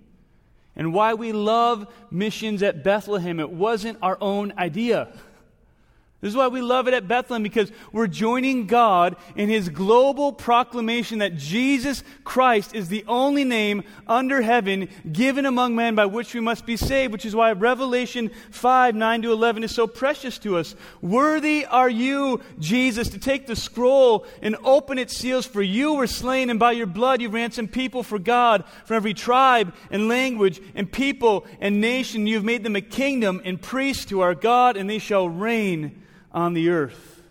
And 0.75 0.93
why 0.93 1.15
we 1.15 1.31
love 1.31 1.87
missions 2.11 2.65
at 2.65 2.83
Bethlehem. 2.83 3.39
It 3.39 3.51
wasn't 3.51 3.99
our 4.03 4.19
own 4.21 4.53
idea. 4.59 5.13
This 6.21 6.33
is 6.33 6.37
why 6.37 6.49
we 6.49 6.61
love 6.61 6.87
it 6.87 6.93
at 6.93 7.09
Bethlehem 7.09 7.43
because 7.43 7.73
we're 7.93 8.07
joining 8.07 8.67
God 8.67 9.17
in 9.37 9.49
his 9.49 9.71
global 9.71 10.35
proclamation 10.35 11.21
that 11.21 11.39
Jesus 11.39 12.05
Christ 12.25 12.75
is 12.75 12.89
the 12.89 13.07
only 13.09 13.43
name 13.43 13.85
under 14.07 14.43
heaven 14.43 14.91
given 15.11 15.47
among 15.47 15.77
men 15.77 15.95
by 15.95 16.05
which 16.05 16.35
we 16.35 16.41
must 16.41 16.67
be 16.67 16.77
saved, 16.77 17.15
which 17.15 17.25
is 17.25 17.35
why 17.35 17.53
Revelation 17.53 18.31
5 18.51 18.95
9 18.95 19.23
to 19.23 19.33
11 19.33 19.65
is 19.65 19.75
so 19.75 19.87
precious 19.87 20.37
to 20.41 20.59
us. 20.59 20.75
Worthy 21.01 21.65
are 21.65 21.89
you, 21.89 22.43
Jesus, 22.59 23.09
to 23.11 23.19
take 23.19 23.47
the 23.47 23.57
scroll 23.57 24.27
and 24.43 24.57
open 24.63 24.99
its 24.99 25.17
seals, 25.17 25.47
for 25.47 25.63
you 25.63 25.95
were 25.95 26.07
slain, 26.07 26.51
and 26.51 26.61
by 26.61 26.73
your 26.73 26.87
blood 26.87 27.23
you 27.23 27.31
ransomed 27.31 27.73
people 27.73 28.03
for 28.03 28.19
God 28.19 28.65
from 28.85 28.97
every 28.97 29.15
tribe 29.15 29.75
and 29.91 30.07
language 30.07 30.61
and 30.75 30.93
people 30.93 31.47
and 31.63 31.81
nation. 31.81 32.27
You've 32.27 32.45
made 32.45 32.63
them 32.63 32.77
a 32.77 32.83
kingdom 32.83 33.41
and 33.43 33.59
priests 33.59 34.05
to 34.07 34.21
our 34.21 34.35
God, 34.35 34.77
and 34.77 34.91
they 34.91 34.99
shall 34.99 35.27
reign 35.27 35.97
on 36.33 36.55
the 36.55 36.71
earth. 36.71 37.23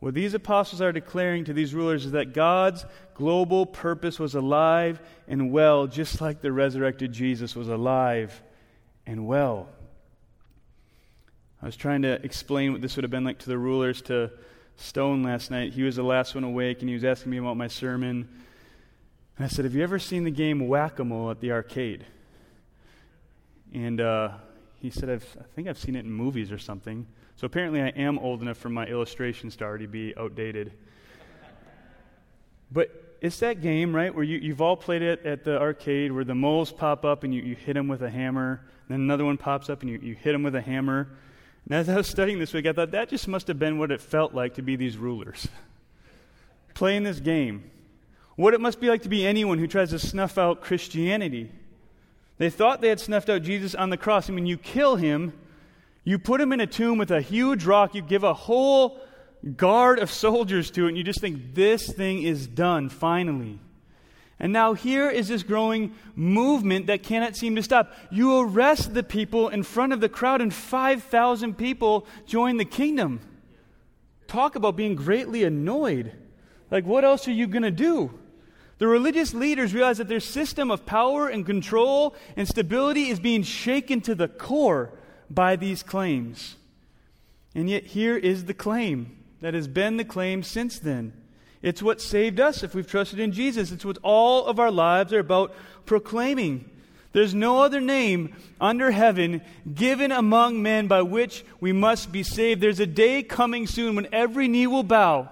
What 0.00 0.14
these 0.14 0.32
apostles 0.32 0.80
are 0.80 0.92
declaring 0.92 1.44
to 1.44 1.52
these 1.52 1.74
rulers 1.74 2.06
is 2.06 2.12
that 2.12 2.32
God's 2.32 2.86
global 3.14 3.66
purpose 3.66 4.18
was 4.18 4.34
alive 4.34 5.00
and 5.28 5.52
well, 5.52 5.86
just 5.86 6.20
like 6.20 6.40
the 6.40 6.52
resurrected 6.52 7.12
Jesus 7.12 7.54
was 7.54 7.68
alive 7.68 8.42
and 9.06 9.26
well. 9.26 9.68
I 11.62 11.66
was 11.66 11.76
trying 11.76 12.02
to 12.02 12.12
explain 12.24 12.72
what 12.72 12.80
this 12.80 12.96
would 12.96 13.04
have 13.04 13.10
been 13.10 13.24
like 13.24 13.40
to 13.40 13.48
the 13.48 13.58
rulers 13.58 14.00
to 14.02 14.30
Stone 14.76 15.22
last 15.22 15.50
night. 15.50 15.74
He 15.74 15.82
was 15.82 15.96
the 15.96 16.02
last 16.02 16.34
one 16.34 16.44
awake, 16.44 16.80
and 16.80 16.88
he 16.88 16.94
was 16.94 17.04
asking 17.04 17.30
me 17.30 17.36
about 17.36 17.58
my 17.58 17.68
sermon. 17.68 18.26
And 19.36 19.44
I 19.44 19.48
said, 19.48 19.66
Have 19.66 19.74
you 19.74 19.82
ever 19.82 19.98
seen 19.98 20.24
the 20.24 20.30
game 20.30 20.66
Whack 20.68 20.98
a 20.98 21.04
Mole 21.04 21.30
at 21.30 21.40
the 21.40 21.52
arcade? 21.52 22.06
And 23.74 24.00
uh, 24.00 24.30
he 24.80 24.88
said, 24.88 25.10
I 25.10 25.18
think 25.54 25.68
I've 25.68 25.78
seen 25.78 25.96
it 25.96 26.06
in 26.06 26.10
movies 26.10 26.50
or 26.50 26.56
something. 26.56 27.06
So 27.40 27.46
apparently, 27.46 27.80
I 27.80 27.88
am 27.88 28.18
old 28.18 28.42
enough 28.42 28.58
for 28.58 28.68
my 28.68 28.84
illustrations 28.84 29.56
to 29.56 29.64
already 29.64 29.86
be 29.86 30.14
outdated. 30.14 30.74
But 32.70 33.16
it's 33.22 33.38
that 33.38 33.62
game, 33.62 33.96
right, 33.96 34.14
where 34.14 34.22
you, 34.22 34.50
have 34.50 34.60
all 34.60 34.76
played 34.76 35.00
it 35.00 35.24
at 35.24 35.44
the 35.44 35.58
arcade 35.58 36.12
where 36.12 36.22
the 36.22 36.34
moles 36.34 36.70
pop 36.70 37.02
up 37.02 37.24
and 37.24 37.34
you, 37.34 37.40
you 37.40 37.54
hit 37.54 37.72
them 37.72 37.88
with 37.88 38.02
a 38.02 38.10
hammer. 38.10 38.60
Then 38.90 39.00
another 39.00 39.24
one 39.24 39.38
pops 39.38 39.70
up 39.70 39.80
and 39.80 39.90
you, 39.90 39.98
you 40.02 40.14
hit 40.14 40.32
them 40.32 40.42
with 40.42 40.54
a 40.54 40.60
hammer. 40.60 41.08
And 41.64 41.76
as 41.76 41.88
I 41.88 41.96
was 41.96 42.08
studying 42.08 42.38
this 42.38 42.52
week, 42.52 42.66
I 42.66 42.74
thought 42.74 42.90
that 42.90 43.08
just 43.08 43.26
must 43.26 43.48
have 43.48 43.58
been 43.58 43.78
what 43.78 43.90
it 43.90 44.02
felt 44.02 44.34
like 44.34 44.56
to 44.56 44.62
be 44.62 44.76
these 44.76 44.98
rulers. 44.98 45.48
Playing 46.74 47.04
this 47.04 47.20
game. 47.20 47.70
What 48.36 48.52
it 48.52 48.60
must 48.60 48.80
be 48.80 48.90
like 48.90 49.00
to 49.04 49.08
be 49.08 49.26
anyone 49.26 49.58
who 49.58 49.66
tries 49.66 49.88
to 49.90 49.98
snuff 49.98 50.36
out 50.36 50.60
Christianity. 50.60 51.50
They 52.36 52.50
thought 52.50 52.82
they 52.82 52.90
had 52.90 53.00
snuffed 53.00 53.30
out 53.30 53.40
Jesus 53.40 53.74
on 53.74 53.88
the 53.88 53.96
cross. 53.96 54.28
I 54.28 54.34
mean, 54.34 54.44
you 54.44 54.58
kill 54.58 54.96
him, 54.96 55.32
you 56.04 56.18
put 56.18 56.40
him 56.40 56.52
in 56.52 56.60
a 56.60 56.66
tomb 56.66 56.98
with 56.98 57.10
a 57.10 57.20
huge 57.20 57.64
rock, 57.64 57.94
you 57.94 58.02
give 58.02 58.24
a 58.24 58.34
whole 58.34 59.00
guard 59.56 59.98
of 59.98 60.10
soldiers 60.10 60.70
to 60.72 60.86
it, 60.86 60.88
and 60.88 60.98
you 60.98 61.04
just 61.04 61.20
think, 61.20 61.54
this 61.54 61.92
thing 61.92 62.22
is 62.22 62.46
done, 62.46 62.88
finally. 62.88 63.58
And 64.38 64.52
now 64.52 64.72
here 64.72 65.10
is 65.10 65.28
this 65.28 65.42
growing 65.42 65.94
movement 66.14 66.86
that 66.86 67.02
cannot 67.02 67.36
seem 67.36 67.56
to 67.56 67.62
stop. 67.62 67.92
You 68.10 68.40
arrest 68.40 68.94
the 68.94 69.02
people 69.02 69.48
in 69.48 69.62
front 69.62 69.92
of 69.92 70.00
the 70.00 70.08
crowd, 70.08 70.40
and 70.40 70.52
5,000 70.52 71.58
people 71.58 72.06
join 72.26 72.56
the 72.56 72.64
kingdom. 72.64 73.20
Talk 74.26 74.54
about 74.54 74.76
being 74.76 74.94
greatly 74.94 75.44
annoyed. 75.44 76.12
Like, 76.70 76.86
what 76.86 77.04
else 77.04 77.28
are 77.28 77.32
you 77.32 77.46
going 77.46 77.64
to 77.64 77.70
do? 77.70 78.18
The 78.78 78.86
religious 78.86 79.34
leaders 79.34 79.74
realize 79.74 79.98
that 79.98 80.08
their 80.08 80.20
system 80.20 80.70
of 80.70 80.86
power 80.86 81.28
and 81.28 81.44
control 81.44 82.14
and 82.34 82.48
stability 82.48 83.08
is 83.08 83.20
being 83.20 83.42
shaken 83.42 84.00
to 84.02 84.14
the 84.14 84.28
core 84.28 84.92
by 85.30 85.56
these 85.56 85.82
claims. 85.82 86.56
And 87.54 87.70
yet, 87.70 87.84
here 87.86 88.16
is 88.16 88.44
the 88.44 88.54
claim 88.54 89.16
that 89.40 89.54
has 89.54 89.68
been 89.68 89.96
the 89.96 90.04
claim 90.04 90.42
since 90.42 90.78
then. 90.78 91.12
It's 91.62 91.82
what 91.82 92.00
saved 92.00 92.40
us 92.40 92.62
if 92.62 92.74
we've 92.74 92.86
trusted 92.86 93.20
in 93.20 93.32
Jesus. 93.32 93.70
It's 93.70 93.84
what 93.84 93.98
all 94.02 94.46
of 94.46 94.58
our 94.58 94.70
lives 94.70 95.12
are 95.12 95.18
about 95.18 95.54
proclaiming. 95.84 96.68
There's 97.12 97.34
no 97.34 97.60
other 97.60 97.80
name 97.80 98.34
under 98.60 98.92
heaven 98.92 99.42
given 99.74 100.12
among 100.12 100.62
men 100.62 100.86
by 100.86 101.02
which 101.02 101.44
we 101.58 101.72
must 101.72 102.12
be 102.12 102.22
saved. 102.22 102.60
There's 102.60 102.80
a 102.80 102.86
day 102.86 103.22
coming 103.22 103.66
soon 103.66 103.96
when 103.96 104.08
every 104.12 104.48
knee 104.48 104.66
will 104.66 104.84
bow 104.84 105.28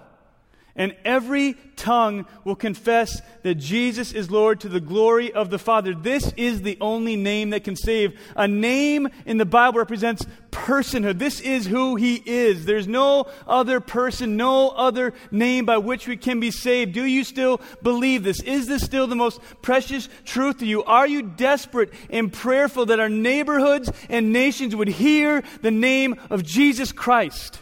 and 0.79 0.95
every 1.03 1.57
tongue 1.75 2.25
will 2.45 2.55
confess 2.55 3.21
that 3.43 3.55
Jesus 3.55 4.13
is 4.13 4.31
Lord 4.31 4.61
to 4.61 4.69
the 4.69 4.79
glory 4.79 5.31
of 5.33 5.49
the 5.49 5.59
Father. 5.59 5.93
This 5.93 6.31
is 6.37 6.61
the 6.61 6.77
only 6.79 7.17
name 7.17 7.49
that 7.49 7.65
can 7.65 7.75
save. 7.75 8.17
A 8.33 8.47
name 8.47 9.09
in 9.25 9.37
the 9.37 9.45
Bible 9.45 9.77
represents 9.77 10.25
personhood. 10.51 11.19
This 11.19 11.41
is 11.41 11.67
who 11.67 11.97
He 11.97 12.15
is. 12.25 12.65
There's 12.65 12.87
no 12.87 13.27
other 13.45 13.81
person, 13.81 14.37
no 14.37 14.69
other 14.69 15.13
name 15.31 15.65
by 15.65 15.77
which 15.77 16.07
we 16.07 16.15
can 16.15 16.39
be 16.39 16.49
saved. 16.49 16.93
Do 16.93 17.03
you 17.03 17.25
still 17.25 17.59
believe 17.83 18.23
this? 18.23 18.41
Is 18.41 18.67
this 18.67 18.81
still 18.81 19.05
the 19.05 19.15
most 19.15 19.41
precious 19.61 20.07
truth 20.23 20.59
to 20.59 20.65
you? 20.65 20.85
Are 20.85 21.07
you 21.07 21.23
desperate 21.23 21.91
and 22.09 22.31
prayerful 22.31 22.85
that 22.85 23.01
our 23.01 23.09
neighborhoods 23.09 23.91
and 24.07 24.31
nations 24.31 24.77
would 24.77 24.87
hear 24.87 25.43
the 25.61 25.71
name 25.71 26.15
of 26.29 26.43
Jesus 26.43 26.93
Christ? 26.93 27.59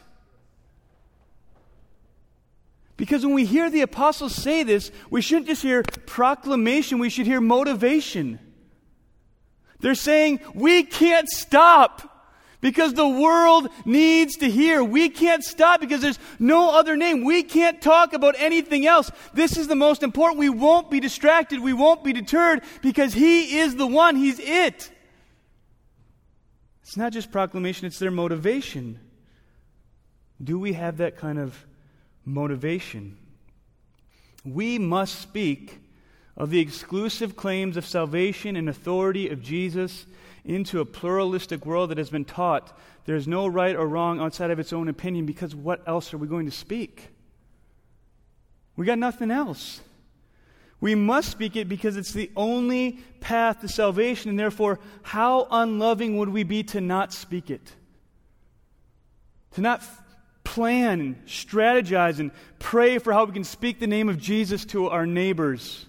Because 2.97 3.23
when 3.23 3.35
we 3.35 3.45
hear 3.45 3.69
the 3.69 3.81
apostles 3.81 4.33
say 4.33 4.63
this, 4.63 4.91
we 5.09 5.21
shouldn't 5.21 5.47
just 5.47 5.61
hear 5.61 5.83
proclamation, 5.83 6.97
we 6.97 7.09
should 7.09 7.27
hear 7.27 7.39
motivation. 7.39 8.39
They're 9.79 9.95
saying, 9.95 10.39
we 10.55 10.83
can't 10.83 11.29
stop 11.29 12.17
because 12.61 12.95
the 12.95 13.07
world 13.07 13.69
needs 13.85 14.37
to 14.37 14.49
hear. 14.49 14.83
We 14.83 15.09
can't 15.09 15.43
stop 15.43 15.79
because 15.79 16.01
there's 16.01 16.17
no 16.39 16.71
other 16.71 16.97
name. 16.97 17.23
We 17.23 17.43
can't 17.43 17.79
talk 17.79 18.13
about 18.13 18.33
anything 18.39 18.87
else. 18.87 19.11
This 19.35 19.57
is 19.57 19.67
the 19.67 19.75
most 19.75 20.01
important. 20.01 20.39
We 20.39 20.49
won't 20.49 20.89
be 20.89 20.99
distracted. 20.99 21.59
We 21.59 21.73
won't 21.73 22.03
be 22.03 22.13
deterred 22.13 22.63
because 22.81 23.13
He 23.13 23.59
is 23.59 23.75
the 23.75 23.85
one. 23.85 24.15
He's 24.15 24.39
it. 24.39 24.91
It's 26.81 26.97
not 26.97 27.13
just 27.13 27.31
proclamation, 27.31 27.85
it's 27.85 27.99
their 27.99 28.11
motivation. 28.11 28.99
Do 30.41 30.57
we 30.57 30.73
have 30.73 30.97
that 30.97 31.17
kind 31.17 31.37
of 31.37 31.66
motivation. 32.27 33.17
We 34.45 34.77
must 34.77 35.19
speak 35.19 35.79
of 36.35 36.51
the 36.51 36.59
exclusive 36.59 37.35
claims 37.35 37.77
of 37.77 37.85
salvation 37.85 38.55
and 38.55 38.69
authority 38.69 39.29
of 39.29 39.41
Jesus 39.41 40.05
into 40.45 40.79
a 40.79 40.85
pluralistic 40.85 41.65
world 41.65 41.89
that 41.89 41.97
has 41.97 42.09
been 42.09 42.25
taught 42.25 42.77
there's 43.05 43.27
no 43.27 43.47
right 43.47 43.75
or 43.75 43.87
wrong 43.87 44.19
outside 44.19 44.51
of 44.51 44.59
its 44.59 44.73
own 44.73 44.89
opinion 44.89 45.25
because 45.25 45.55
what 45.55 45.81
else 45.87 46.13
are 46.13 46.17
we 46.17 46.27
going 46.27 46.45
to 46.45 46.51
speak? 46.51 47.07
We 48.75 48.85
got 48.85 48.99
nothing 48.99 49.31
else. 49.31 49.79
We 50.81 50.93
must 50.93 51.31
speak 51.31 51.55
it 51.55 51.69
because 51.69 51.95
it's 51.95 52.11
the 52.11 52.29
only 52.35 52.99
path 53.21 53.61
to 53.61 53.69
salvation, 53.69 54.29
and 54.29 54.37
therefore, 54.37 54.79
how 55.01 55.47
unloving 55.49 56.17
would 56.17 56.29
we 56.29 56.43
be 56.43 56.63
to 56.63 56.81
not 56.81 57.13
speak 57.13 57.49
it? 57.49 57.73
To 59.53 59.61
not 59.61 59.81
plan 60.57 60.99
and 60.99 61.25
strategize 61.27 62.17
and 62.17 62.31
pray 62.57 62.97
for 62.97 63.13
how 63.13 63.25
we 63.25 63.31
can 63.31 63.43
speak 63.43 63.79
the 63.79 63.85
name 63.85 64.09
of 64.09 64.17
Jesus 64.17 64.65
to 64.65 64.89
our 64.89 65.05
neighbors. 65.05 65.85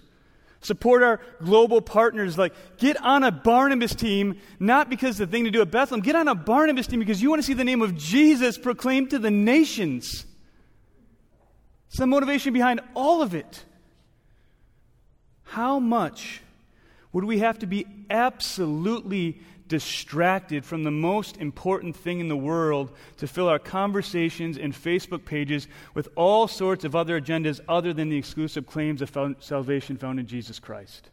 Support 0.61 1.01
our 1.01 1.19
global 1.43 1.81
partners. 1.81 2.37
Like, 2.37 2.53
get 2.77 2.95
on 3.03 3.23
a 3.23 3.31
Barnabas 3.31 3.95
team, 3.95 4.37
not 4.59 4.87
because 4.87 5.17
the 5.17 5.25
thing 5.25 5.45
to 5.45 5.49
do 5.49 5.63
at 5.63 5.71
Bethlehem. 5.71 6.03
Get 6.03 6.15
on 6.15 6.27
a 6.27 6.35
Barnabas 6.35 6.85
team 6.85 6.99
because 6.99 7.19
you 7.19 7.31
want 7.31 7.41
to 7.41 7.45
see 7.47 7.55
the 7.55 7.63
name 7.63 7.81
of 7.81 7.97
Jesus 7.97 8.59
proclaimed 8.59 9.09
to 9.09 9.17
the 9.17 9.31
nations. 9.31 10.23
It's 11.87 11.97
the 11.97 12.05
motivation 12.05 12.53
behind 12.53 12.79
all 12.93 13.23
of 13.23 13.33
it. 13.33 13.65
How 15.45 15.79
much 15.79 16.41
would 17.11 17.23
we 17.23 17.39
have 17.39 17.57
to 17.59 17.65
be 17.65 17.87
absolutely 18.11 19.41
distracted 19.69 20.65
from 20.65 20.83
the 20.83 20.91
most 20.91 21.37
important 21.37 21.95
thing 21.95 22.19
in 22.19 22.27
the 22.27 22.35
world 22.35 22.91
to 23.17 23.27
fill 23.27 23.47
our 23.47 23.59
conversations 23.59 24.57
and 24.57 24.73
Facebook 24.73 25.23
pages 25.23 25.67
with 25.93 26.09
all 26.15 26.47
sorts 26.47 26.83
of 26.83 26.95
other 26.95 27.21
agendas 27.21 27.61
other 27.69 27.93
than 27.93 28.09
the 28.09 28.17
exclusive 28.17 28.65
claims 28.65 29.01
of 29.01 29.35
salvation 29.39 29.95
found 29.95 30.19
in 30.19 30.27
Jesus 30.27 30.59
Christ. 30.59 31.11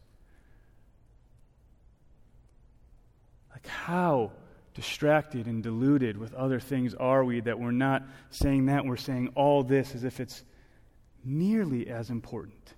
Like, 3.53 3.67
how 3.67 4.31
distracted 4.73 5.45
and 5.45 5.63
deluded 5.63 6.17
with 6.17 6.33
other 6.33 6.59
things 6.59 6.93
are 6.95 7.23
we 7.23 7.39
that 7.41 7.59
we're 7.59 7.71
not 7.71 8.03
saying 8.31 8.65
that, 8.65 8.85
we're 8.85 8.97
saying 8.97 9.29
all 9.35 9.63
this 9.63 9.95
as 9.95 10.03
if 10.03 10.19
it's 10.19 10.43
nearly 11.23 11.87
as 11.87 12.09
important? 12.09 12.73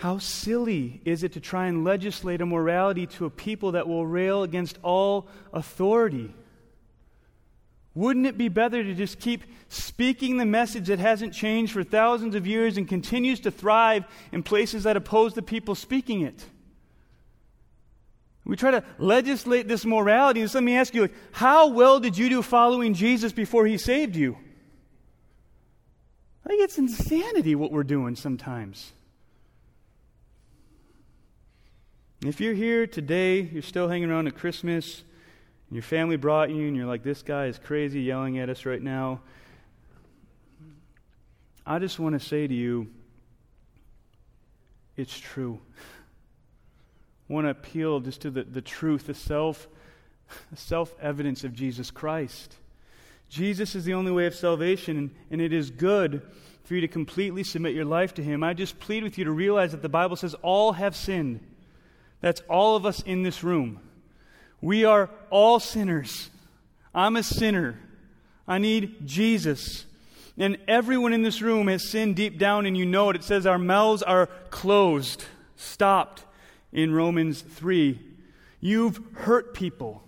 How 0.00 0.16
silly 0.16 1.02
is 1.04 1.24
it 1.24 1.34
to 1.34 1.40
try 1.40 1.66
and 1.66 1.84
legislate 1.84 2.40
a 2.40 2.46
morality 2.46 3.06
to 3.08 3.26
a 3.26 3.30
people 3.30 3.72
that 3.72 3.86
will 3.86 4.06
rail 4.06 4.42
against 4.42 4.78
all 4.82 5.28
authority? 5.52 6.34
Wouldn't 7.94 8.24
it 8.24 8.38
be 8.38 8.48
better 8.48 8.82
to 8.82 8.94
just 8.94 9.20
keep 9.20 9.44
speaking 9.68 10.38
the 10.38 10.46
message 10.46 10.86
that 10.86 11.00
hasn't 11.00 11.34
changed 11.34 11.74
for 11.74 11.84
thousands 11.84 12.34
of 12.34 12.46
years 12.46 12.78
and 12.78 12.88
continues 12.88 13.40
to 13.40 13.50
thrive 13.50 14.06
in 14.32 14.42
places 14.42 14.84
that 14.84 14.96
oppose 14.96 15.34
the 15.34 15.42
people 15.42 15.74
speaking 15.74 16.22
it? 16.22 16.46
We 18.46 18.56
try 18.56 18.70
to 18.70 18.82
legislate 18.96 19.68
this 19.68 19.84
morality. 19.84 20.46
So 20.46 20.60
let 20.60 20.64
me 20.64 20.76
ask 20.76 20.94
you, 20.94 21.02
like, 21.02 21.14
how 21.30 21.68
well 21.68 22.00
did 22.00 22.16
you 22.16 22.30
do 22.30 22.40
following 22.40 22.94
Jesus 22.94 23.34
before 23.34 23.66
he 23.66 23.76
saved 23.76 24.16
you? 24.16 24.38
I 26.46 26.48
think 26.48 26.62
it's 26.62 26.78
insanity 26.78 27.54
what 27.54 27.70
we're 27.70 27.84
doing 27.84 28.16
sometimes. 28.16 28.94
If 32.22 32.38
you're 32.38 32.52
here 32.52 32.86
today, 32.86 33.40
you're 33.40 33.62
still 33.62 33.88
hanging 33.88 34.10
around 34.10 34.26
at 34.26 34.36
Christmas, 34.36 35.02
and 35.68 35.76
your 35.76 35.82
family 35.82 36.16
brought 36.16 36.50
you, 36.50 36.68
and 36.68 36.76
you're 36.76 36.84
like, 36.84 37.02
this 37.02 37.22
guy 37.22 37.46
is 37.46 37.58
crazy 37.58 38.02
yelling 38.02 38.38
at 38.38 38.50
us 38.50 38.66
right 38.66 38.82
now, 38.82 39.22
I 41.64 41.78
just 41.78 41.98
want 41.98 42.20
to 42.20 42.26
say 42.26 42.46
to 42.46 42.52
you, 42.52 42.88
it's 44.98 45.18
true. 45.18 45.58
I 47.30 47.32
want 47.32 47.46
to 47.46 47.50
appeal 47.50 48.00
just 48.00 48.20
to 48.22 48.30
the, 48.30 48.44
the 48.44 48.60
truth, 48.60 49.06
the 49.06 49.14
self, 49.14 49.66
self 50.54 50.94
evidence 51.00 51.42
of 51.44 51.54
Jesus 51.54 51.90
Christ. 51.90 52.54
Jesus 53.30 53.74
is 53.74 53.86
the 53.86 53.94
only 53.94 54.12
way 54.12 54.26
of 54.26 54.34
salvation, 54.34 54.98
and, 54.98 55.10
and 55.30 55.40
it 55.40 55.54
is 55.54 55.70
good 55.70 56.20
for 56.64 56.74
you 56.74 56.82
to 56.82 56.88
completely 56.88 57.44
submit 57.44 57.74
your 57.74 57.86
life 57.86 58.12
to 58.14 58.22
Him. 58.22 58.44
I 58.44 58.52
just 58.52 58.78
plead 58.78 59.04
with 59.04 59.16
you 59.16 59.24
to 59.24 59.32
realize 59.32 59.72
that 59.72 59.80
the 59.80 59.88
Bible 59.88 60.16
says 60.16 60.34
all 60.42 60.72
have 60.72 60.94
sinned. 60.94 61.40
That's 62.20 62.40
all 62.48 62.76
of 62.76 62.84
us 62.84 63.00
in 63.02 63.22
this 63.22 63.42
room. 63.42 63.80
We 64.60 64.84
are 64.84 65.10
all 65.30 65.58
sinners. 65.60 66.30
I'm 66.94 67.16
a 67.16 67.22
sinner. 67.22 67.78
I 68.46 68.58
need 68.58 69.06
Jesus. 69.06 69.86
And 70.36 70.58
everyone 70.68 71.12
in 71.12 71.22
this 71.22 71.40
room 71.40 71.68
has 71.68 71.88
sinned 71.88 72.16
deep 72.16 72.38
down, 72.38 72.66
and 72.66 72.76
you 72.76 72.86
know 72.86 73.10
it. 73.10 73.16
It 73.16 73.24
says 73.24 73.46
our 73.46 73.58
mouths 73.58 74.02
are 74.02 74.26
closed, 74.50 75.24
stopped 75.56 76.24
in 76.72 76.92
Romans 76.92 77.42
3. 77.42 77.98
You've 78.60 79.00
hurt 79.14 79.54
people. 79.54 80.02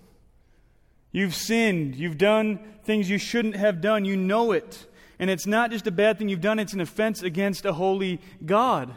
You've 1.10 1.34
sinned. 1.34 1.96
You've 1.96 2.18
done 2.18 2.58
things 2.84 3.08
you 3.08 3.18
shouldn't 3.18 3.56
have 3.56 3.80
done. 3.80 4.04
You 4.04 4.16
know 4.16 4.52
it. 4.52 4.86
And 5.18 5.30
it's 5.30 5.46
not 5.46 5.70
just 5.70 5.86
a 5.86 5.92
bad 5.92 6.18
thing 6.18 6.28
you've 6.28 6.40
done, 6.40 6.58
it's 6.58 6.72
an 6.72 6.80
offense 6.80 7.22
against 7.22 7.64
a 7.64 7.72
holy 7.72 8.20
God. 8.44 8.94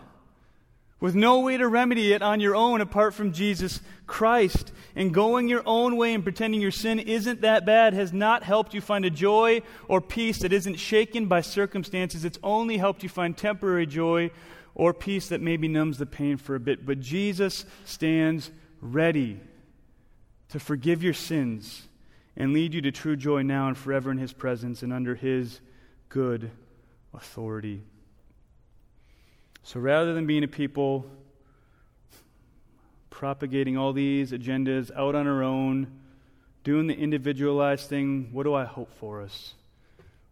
With 1.00 1.14
no 1.14 1.42
way 1.42 1.58
to 1.58 1.68
remedy 1.68 2.14
it 2.14 2.22
on 2.22 2.40
your 2.40 2.56
own 2.56 2.80
apart 2.80 3.14
from 3.14 3.34
Jesus 3.34 3.82
Christ. 4.08 4.72
And 4.96 5.14
going 5.14 5.50
your 5.50 5.62
own 5.66 5.98
way 5.98 6.14
and 6.14 6.24
pretending 6.24 6.62
your 6.62 6.72
sin 6.72 7.00
isn't 7.00 7.42
that 7.42 7.66
bad 7.66 7.94
has 7.94 8.14
not 8.14 8.44
helped 8.44 8.74
you 8.74 8.82
find 8.82 9.04
a 9.04 9.10
joy 9.10 9.62
or 9.88 10.00
peace 10.00 10.40
that 10.40 10.54
isn't 10.54 10.76
shaken 10.76 11.26
by 11.26 11.42
circumstances. 11.42 12.24
It's 12.24 12.40
only 12.42 12.78
helped 12.78 13.04
you 13.04 13.10
find 13.10 13.36
temporary 13.36 13.86
joy 13.86 14.32
or 14.74 14.94
peace 14.94 15.30
that 15.30 15.42
maybe 15.42 15.68
numbs 15.68 15.98
the 15.98 16.06
pain 16.06 16.38
for 16.38 16.56
a 16.56 16.60
bit. 16.60 16.86
But 16.86 17.02
Jesus 17.02 17.66
stands 17.84 18.52
ready 18.80 19.40
to 20.50 20.60
forgive 20.60 21.04
your 21.04 21.14
sins 21.14 21.88
and 22.38 22.54
lead 22.54 22.74
you 22.74 22.82
to 22.82 22.92
true 22.92 23.16
joy 23.16 23.42
now 23.42 23.68
and 23.68 23.78
forever 23.78 24.12
in 24.12 24.18
His 24.18 24.34
presence 24.34 24.82
and 24.82 24.94
under 24.94 25.16
His 25.16 25.60
good 26.10 26.52
authority. 27.14 27.84
So 29.66 29.80
rather 29.80 30.14
than 30.14 30.28
being 30.28 30.44
a 30.44 30.48
people 30.48 31.08
propagating 33.10 33.78
all 33.78 33.94
these 33.94 34.32
agendas 34.32 34.92
out 34.96 35.16
on 35.16 35.26
our 35.26 35.42
own, 35.42 35.88
doing 36.64 36.86
the 36.86 36.94
individualized 36.94 37.90
thing, 37.90 38.30
what 38.32 38.44
do 38.44 38.54
I 38.54 38.64
hope 38.64 38.94
for 39.00 39.24
us? 39.24 39.56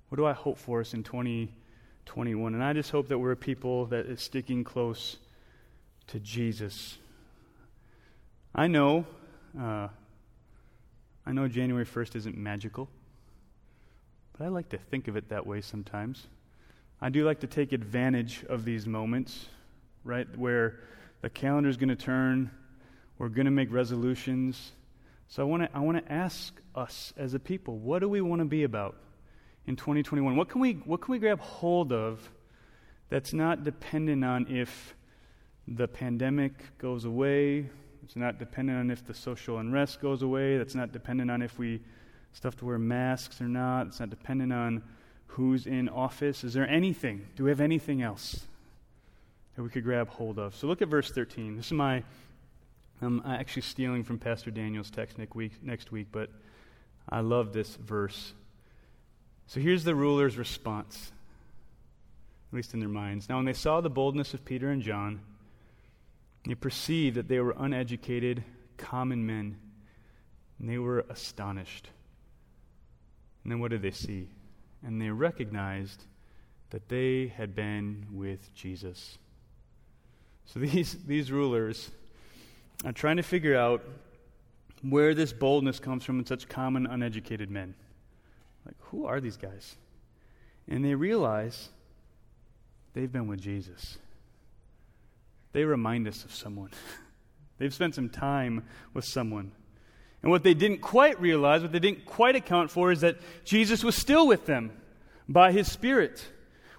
What 0.09 0.17
do 0.17 0.25
I 0.27 0.33
hope 0.33 0.59
for 0.59 0.81
us 0.81 0.93
in 0.93 1.01
2021? 1.01 2.53
And 2.53 2.63
I 2.63 2.73
just 2.73 2.91
hope 2.91 3.07
that 3.07 3.17
we're 3.17 3.31
a 3.31 3.35
people 3.35 3.87
that 3.87 4.05
is 4.05 4.21
sticking 4.21 4.63
close 4.63 5.17
to 6.07 6.19
Jesus. 6.19 6.99
I 8.53 8.67
know, 8.67 9.07
uh, 9.59 9.87
I 11.25 11.31
know 11.31 11.47
January 11.47 11.87
1st 11.87 12.17
isn't 12.17 12.37
magical, 12.37 12.87
but 14.37 14.45
I 14.45 14.49
like 14.49 14.69
to 14.69 14.77
think 14.77 15.07
of 15.07 15.17
it 15.17 15.29
that 15.29 15.47
way 15.47 15.61
sometimes. 15.61 16.27
I 17.03 17.09
do 17.09 17.25
like 17.25 17.41
to 17.41 17.47
take 17.47 17.73
advantage 17.73 18.45
of 18.47 18.63
these 18.63 18.87
moments, 18.87 19.49
right, 20.05 20.25
where 20.37 20.79
the 21.19 21.29
calendar 21.29 21.67
is 21.67 21.75
going 21.75 21.89
to 21.89 21.97
turn, 21.97 22.49
we're 23.17 23.27
going 23.27 23.43
to 23.43 23.51
make 23.51 23.73
resolutions. 23.73 24.71
So 25.27 25.43
I 25.43 25.45
want 25.45 25.63
to 25.63 25.77
I 25.77 25.81
want 25.81 25.97
to 25.97 26.09
ask 26.09 26.53
us 26.73 27.11
as 27.17 27.33
a 27.33 27.39
people, 27.39 27.77
what 27.77 27.99
do 27.99 28.07
we 28.07 28.21
want 28.21 28.39
to 28.39 28.45
be 28.45 28.63
about 28.63 28.95
in 29.67 29.75
2021? 29.75 30.37
What 30.37 30.47
can 30.47 30.61
we 30.61 30.75
what 30.85 31.01
can 31.01 31.11
we 31.11 31.19
grab 31.19 31.41
hold 31.41 31.91
of 31.91 32.21
that's 33.09 33.33
not 33.33 33.65
dependent 33.65 34.23
on 34.23 34.47
if 34.47 34.95
the 35.67 35.89
pandemic 35.89 36.53
goes 36.77 37.03
away, 37.03 37.69
it's 38.05 38.15
not 38.15 38.39
dependent 38.39 38.79
on 38.79 38.89
if 38.89 39.05
the 39.05 39.13
social 39.13 39.57
unrest 39.57 39.99
goes 39.99 40.21
away, 40.21 40.57
that's 40.57 40.73
not 40.73 40.93
dependent 40.93 41.29
on 41.29 41.41
if 41.41 41.59
we 41.59 41.81
still 42.31 42.49
have 42.49 42.57
to 42.59 42.65
wear 42.65 42.79
masks 42.79 43.41
or 43.41 43.49
not, 43.49 43.87
it's 43.87 43.99
not 43.99 44.09
dependent 44.09 44.53
on 44.53 44.81
who's 45.33 45.65
in 45.65 45.89
office. 45.89 46.43
Is 46.43 46.53
there 46.53 46.67
anything? 46.67 47.27
Do 47.35 47.43
we 47.43 47.49
have 47.49 47.61
anything 47.61 48.01
else 48.01 48.45
that 49.55 49.63
we 49.63 49.69
could 49.69 49.83
grab 49.83 50.09
hold 50.09 50.37
of? 50.39 50.55
So 50.55 50.67
look 50.67 50.81
at 50.81 50.87
verse 50.87 51.11
13. 51.11 51.57
This 51.57 51.67
is 51.67 51.73
my 51.73 52.03
I'm 53.01 53.21
actually 53.25 53.63
stealing 53.63 54.03
from 54.03 54.17
Pastor 54.17 54.49
Daniel's 54.49 54.89
text 54.89 55.17
next 55.17 55.35
week, 55.35 55.51
next 55.61 55.91
week, 55.91 56.07
but 56.11 56.29
I 57.09 57.19
love 57.19 57.51
this 57.51 57.75
verse. 57.75 58.33
So 59.47 59.59
here's 59.59 59.83
the 59.83 59.95
ruler's 59.95 60.37
response, 60.37 61.11
at 62.51 62.55
least 62.55 62.73
in 62.73 62.79
their 62.79 62.87
minds. 62.87 63.27
Now, 63.27 63.37
when 63.37 63.45
they 63.45 63.53
saw 63.53 63.81
the 63.81 63.89
boldness 63.89 64.33
of 64.33 64.45
Peter 64.45 64.69
and 64.69 64.81
John, 64.81 65.19
they 66.45 66.55
perceived 66.55 67.17
that 67.17 67.27
they 67.27 67.39
were 67.39 67.55
uneducated, 67.57 68.43
common 68.77 69.25
men, 69.25 69.57
and 70.59 70.69
they 70.69 70.77
were 70.77 71.05
astonished. 71.09 71.89
And 73.43 73.51
then 73.51 73.59
what 73.59 73.71
did 73.71 73.81
they 73.81 73.91
see? 73.91 74.29
And 74.85 75.01
they 75.01 75.09
recognized 75.09 76.03
that 76.71 76.89
they 76.89 77.27
had 77.27 77.55
been 77.55 78.05
with 78.11 78.53
Jesus. 78.53 79.17
So 80.45 80.59
these, 80.59 80.93
these 81.05 81.31
rulers 81.31 81.91
I'm 82.85 82.93
trying 82.93 83.17
to 83.17 83.23
figure 83.23 83.57
out 83.57 83.81
where 84.81 85.13
this 85.13 85.31
boldness 85.31 85.79
comes 85.79 86.03
from 86.03 86.19
in 86.19 86.25
such 86.25 86.49
common, 86.49 86.85
uneducated 86.85 87.49
men. 87.49 87.75
Like, 88.65 88.75
who 88.89 89.05
are 89.05 89.21
these 89.21 89.37
guys? 89.37 89.77
And 90.67 90.83
they 90.83 90.95
realize 90.95 91.69
they've 92.93 93.11
been 93.11 93.27
with 93.27 93.39
Jesus. 93.39 93.97
They 95.53 95.63
remind 95.63 96.07
us 96.07 96.25
of 96.25 96.33
someone. 96.33 96.71
they've 97.57 97.73
spent 97.73 97.95
some 97.95 98.09
time 98.09 98.65
with 98.93 99.05
someone. 99.05 99.53
And 100.23 100.31
what 100.31 100.43
they 100.43 100.53
didn't 100.53 100.79
quite 100.79 101.19
realize, 101.19 101.61
what 101.61 101.73
they 101.73 101.79
didn't 101.79 102.05
quite 102.05 102.35
account 102.35 102.71
for, 102.71 102.91
is 102.91 103.01
that 103.01 103.17
Jesus 103.43 103.83
was 103.83 103.95
still 103.95 104.25
with 104.25 104.45
them 104.45 104.71
by 105.27 105.51
his 105.51 105.71
Spirit. 105.71 106.25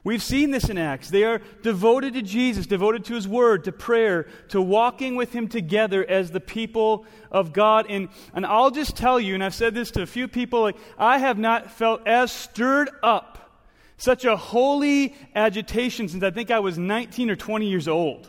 We've 0.05 0.23
seen 0.23 0.51
this 0.51 0.69
in 0.69 0.77
Acts. 0.77 1.09
They 1.09 1.25
are 1.25 1.41
devoted 1.63 2.13
to 2.13 2.23
Jesus, 2.23 2.67
devoted 2.67 3.07
to 3.07 3.15
His 3.15 3.27
Word, 3.27 3.65
to 3.65 3.73
prayer, 3.73 4.27
to 4.49 4.61
walking 4.61 5.17
with 5.17 5.33
Him 5.33 5.49
together 5.49 6.05
as 6.05 6.31
the 6.31 6.41
people 6.41 7.07
of 7.31 7.55
God. 7.55 7.87
And, 7.89 8.11
and 8.35 8.45
I'll 8.45 8.71
just 8.71 8.97
tell 8.97 9.19
you, 9.19 9.33
and 9.33 9.43
I've 9.43 9.55
said 9.55 9.75
this 9.75 9.91
to 9.93 10.03
a 10.03 10.07
few 10.07 10.29
people, 10.29 10.61
like, 10.61 10.77
I 10.99 11.17
have 11.19 11.39
not 11.39 11.71
felt 11.71 12.07
as 12.07 12.31
stirred 12.31 12.91
up, 13.03 13.63
such 13.97 14.27
a 14.27 14.37
holy 14.37 15.15
agitation 15.35 16.09
since 16.09 16.23
I 16.23 16.31
think 16.31 16.51
I 16.51 16.59
was 16.59 16.77
19 16.77 17.31
or 17.31 17.37
20 17.37 17.67
years 17.67 17.89
old. 17.89 18.29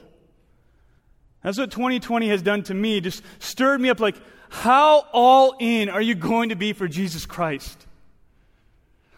That's 1.44 1.58
what 1.58 1.72
2020 1.72 2.30
has 2.30 2.42
done 2.42 2.64
to 2.64 2.74
me, 2.74 3.02
just 3.02 3.22
stirred 3.40 3.82
me 3.82 3.90
up 3.90 4.00
like, 4.00 4.16
how 4.50 5.06
all 5.12 5.56
in 5.60 5.90
are 5.90 6.02
you 6.02 6.16
going 6.16 6.50
to 6.50 6.56
be 6.56 6.74
for 6.74 6.88
Jesus 6.88 7.26
Christ? 7.26 7.86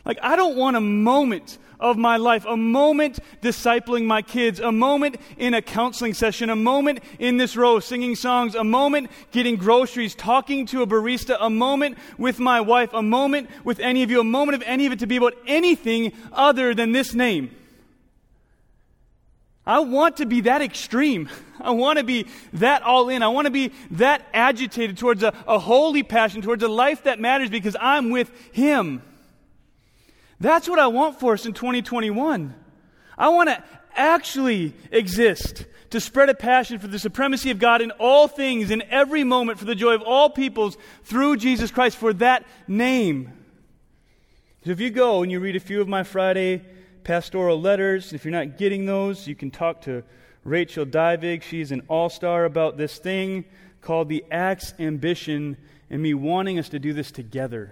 Like, 0.06 0.20
I 0.22 0.36
don't 0.36 0.56
want 0.56 0.78
a 0.78 0.82
moment 0.82 1.58
of 1.80 1.98
my 1.98 2.18
life, 2.18 2.46
a 2.48 2.58
moment 2.58 3.20
discipling 3.42 4.06
my 4.06 4.22
kids, 4.22 4.60
a 4.60 4.72
moment 4.72 5.18
in 5.38 5.54
a 5.54 5.62
counseling 5.62 6.14
session, 6.14 6.50
a 6.50 6.56
moment 6.56 7.00
in 7.20 7.38
this 7.38 7.56
row 7.56 7.80
singing 7.80 8.16
songs, 8.16 8.56
a 8.56 8.64
moment 8.64 9.12
getting 9.32 9.58
groceries, 9.58 10.16
talking 10.16 10.66
to 10.68 10.82
a 10.82 10.88
barista, 10.88 11.38
a 11.40 11.50
moment 11.50 11.98
with 12.18 12.40
my 12.40 12.62
wife, 12.62 12.94
a 12.94 13.04
moment 13.04 13.50
with 13.64 13.80
any 13.80 14.02
of 14.04 14.10
you, 14.10 14.20
a 14.20 14.24
moment 14.24 14.56
of 14.56 14.64
any 14.66 14.86
of 14.86 14.94
it 14.94 15.00
to 15.00 15.08
be 15.08 15.18
about 15.18 15.34
anything 15.46 16.14
other 16.32 16.74
than 16.74 16.94
this 16.94 17.14
name. 17.14 17.52
I 19.68 19.80
want 19.80 20.18
to 20.18 20.26
be 20.26 20.42
that 20.42 20.62
extreme. 20.62 21.30
I 21.60 21.72
want 21.72 22.00
to 22.00 22.06
be 22.06 22.28
that 22.54 22.84
all 22.84 23.10
in. 23.10 23.22
I 23.22 23.28
want 23.28 23.48
to 23.48 23.52
be 23.52 23.74
that 23.92 24.26
agitated 24.34 24.98
towards 24.98 25.24
a, 25.24 25.34
a 25.46 25.60
holy 25.60 26.04
passion, 26.04 26.42
towards 26.42 26.64
a 26.64 26.70
life 26.70 27.04
that 27.04 27.20
matters 27.20 27.50
because 27.50 27.76
I'm 27.78 28.10
with 28.10 28.32
Him. 28.54 29.02
That's 30.40 30.70
what 30.70 30.80
I 30.80 30.88
want 30.88 31.20
for 31.20 31.34
us 31.34 31.46
in 31.46 31.52
2021. 31.52 32.56
I 33.18 33.30
want 33.30 33.50
to 33.50 33.62
actually 33.94 34.74
exist 34.90 35.66
to 35.90 36.00
spread 36.00 36.30
a 36.30 36.34
passion 36.34 36.80
for 36.80 36.88
the 36.88 37.00
supremacy 37.00 37.52
of 37.52 37.60
God 37.60 37.82
in 37.82 37.92
all 37.92 38.30
things, 38.30 38.72
in 38.72 38.84
every 38.84 39.26
moment, 39.26 39.60
for 39.60 39.66
the 39.66 39.76
joy 39.76 39.96
of 39.96 40.02
all 40.02 40.30
peoples 40.30 40.78
through 41.04 41.38
Jesus 41.38 41.72
Christ, 41.72 41.98
for 41.98 42.14
that 42.14 42.46
name. 42.70 43.34
So 44.64 44.72
if 44.72 44.80
you 44.80 44.92
go 44.92 45.24
and 45.24 45.32
you 45.32 45.42
read 45.42 45.58
a 45.58 45.62
few 45.62 45.82
of 45.82 45.90
my 45.90 46.04
Friday 46.04 46.64
pastoral 47.08 47.60
letters, 47.60 48.12
if 48.12 48.26
you're 48.26 48.34
not 48.34 48.58
getting 48.58 48.86
those, 48.86 49.28
you 49.28 49.34
can 49.34 49.50
talk 49.50 49.80
to 49.80 50.04
Rachel 50.44 50.86
Divig. 50.86 51.42
She's 51.42 51.72
an 51.72 51.84
all 51.88 52.10
star 52.10 52.44
about 52.44 52.76
this 52.76 52.98
thing 53.00 53.46
called 53.80 54.10
the 54.10 54.26
Acts 54.30 54.74
Ambition 54.78 55.56
and 55.90 56.02
me 56.02 56.14
wanting 56.14 56.60
us 56.60 56.68
to 56.70 56.80
do 56.80 56.92
this 56.92 57.10
together. 57.10 57.72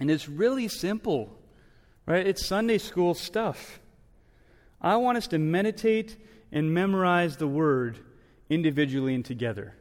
And 0.00 0.10
it's 0.10 0.30
really 0.30 0.66
simple, 0.66 1.28
right? 2.06 2.26
It's 2.26 2.46
Sunday 2.46 2.78
school 2.78 3.12
stuff. 3.12 3.80
I 4.80 4.96
want 4.96 5.18
us 5.18 5.26
to 5.28 5.38
meditate 5.38 6.16
and 6.50 6.72
memorize 6.72 7.36
the 7.36 7.46
Word 7.46 7.98
individually 8.48 9.14
and 9.14 9.26
together. 9.26 9.74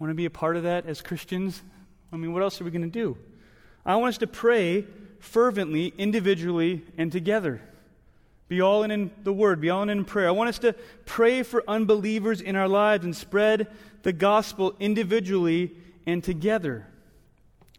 Want 0.00 0.10
to 0.10 0.14
be 0.14 0.24
a 0.24 0.30
part 0.30 0.56
of 0.56 0.64
that 0.64 0.86
as 0.86 1.02
Christians? 1.02 1.62
I 2.12 2.16
mean, 2.16 2.32
what 2.32 2.42
else 2.42 2.60
are 2.60 2.64
we 2.64 2.72
going 2.72 2.82
to 2.82 2.88
do? 2.88 3.16
I 3.86 3.94
want 3.94 4.14
us 4.14 4.18
to 4.18 4.26
pray 4.26 4.86
fervently, 5.20 5.94
individually, 5.96 6.82
and 6.98 7.12
together. 7.12 7.60
Be 8.48 8.60
all 8.60 8.82
in, 8.82 8.90
in 8.90 9.10
the 9.22 9.32
Word, 9.32 9.60
be 9.60 9.70
all 9.70 9.82
in 9.82 9.90
in 9.90 10.04
prayer. 10.04 10.26
I 10.26 10.32
want 10.32 10.48
us 10.48 10.58
to 10.60 10.74
pray 11.04 11.44
for 11.44 11.62
unbelievers 11.68 12.40
in 12.40 12.56
our 12.56 12.66
lives 12.66 13.04
and 13.04 13.14
spread 13.14 13.68
the 14.02 14.12
gospel 14.12 14.74
individually 14.80 15.72
and 16.04 16.24
together. 16.24 16.86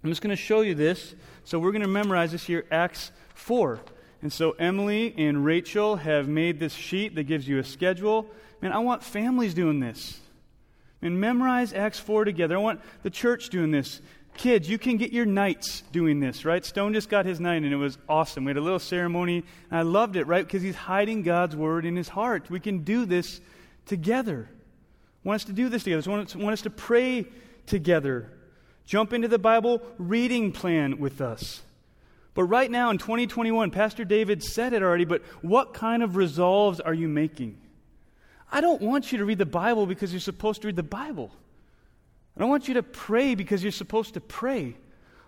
I'm 0.03 0.09
just 0.09 0.21
going 0.21 0.35
to 0.35 0.41
show 0.41 0.61
you 0.61 0.73
this. 0.73 1.13
So 1.43 1.59
we're 1.59 1.71
going 1.71 1.81
to 1.81 1.87
memorize 1.87 2.31
this 2.31 2.45
here, 2.45 2.65
Acts 2.71 3.11
4. 3.33 3.81
And 4.21 4.31
so 4.31 4.51
Emily 4.51 5.13
and 5.17 5.43
Rachel 5.43 5.97
have 5.97 6.27
made 6.27 6.59
this 6.59 6.73
sheet 6.73 7.15
that 7.15 7.23
gives 7.23 7.47
you 7.47 7.59
a 7.59 7.63
schedule. 7.63 8.27
Man, 8.61 8.71
I 8.71 8.79
want 8.79 9.03
families 9.03 9.53
doing 9.53 9.79
this. 9.79 10.19
And 11.01 11.19
memorize 11.19 11.73
Acts 11.73 11.99
4 11.99 12.25
together. 12.25 12.55
I 12.55 12.59
want 12.59 12.79
the 13.03 13.09
church 13.09 13.49
doing 13.49 13.71
this. 13.71 14.01
Kids, 14.37 14.67
you 14.69 14.77
can 14.77 14.97
get 14.97 15.11
your 15.11 15.25
knights 15.25 15.83
doing 15.91 16.19
this, 16.19 16.45
right? 16.45 16.65
Stone 16.65 16.93
just 16.93 17.09
got 17.09 17.25
his 17.25 17.39
knight, 17.39 17.63
and 17.63 17.71
it 17.71 17.75
was 17.75 17.97
awesome. 18.09 18.45
We 18.45 18.49
had 18.49 18.57
a 18.57 18.61
little 18.61 18.79
ceremony, 18.79 19.43
and 19.69 19.79
I 19.79 19.83
loved 19.83 20.15
it, 20.15 20.25
right? 20.25 20.45
Because 20.45 20.61
he's 20.61 20.75
hiding 20.75 21.21
God's 21.21 21.55
word 21.55 21.85
in 21.85 21.95
his 21.95 22.09
heart. 22.09 22.49
We 22.49 22.59
can 22.59 22.79
do 22.79 23.05
this 23.05 23.39
together. 23.85 24.49
Want 25.23 25.35
us 25.35 25.43
to 25.45 25.53
do 25.53 25.69
this 25.69 25.83
together. 25.83 26.09
Want 26.09 26.53
us 26.53 26.61
to 26.61 26.69
pray 26.69 27.25
together. 27.67 28.31
Jump 28.85 29.13
into 29.13 29.27
the 29.27 29.37
Bible 29.37 29.81
reading 29.99 30.51
plan 30.51 30.97
with 30.97 31.21
us. 31.21 31.61
But 32.33 32.45
right 32.45 32.71
now 32.71 32.89
in 32.89 32.97
2021, 32.97 33.71
Pastor 33.71 34.05
David 34.05 34.41
said 34.41 34.73
it 34.73 34.81
already, 34.81 35.05
but 35.05 35.21
what 35.41 35.73
kind 35.73 36.01
of 36.01 36.15
resolves 36.15 36.79
are 36.79 36.93
you 36.93 37.07
making? 37.07 37.57
I 38.51 38.61
don't 38.61 38.81
want 38.81 39.11
you 39.11 39.17
to 39.19 39.25
read 39.25 39.37
the 39.37 39.45
Bible 39.45 39.85
because 39.85 40.11
you're 40.11 40.19
supposed 40.19 40.61
to 40.61 40.67
read 40.67 40.77
the 40.77 40.83
Bible. 40.83 41.31
I 42.35 42.39
don't 42.39 42.49
want 42.49 42.67
you 42.67 42.75
to 42.75 42.83
pray 42.83 43.35
because 43.35 43.61
you're 43.61 43.71
supposed 43.71 44.13
to 44.13 44.21
pray. 44.21 44.75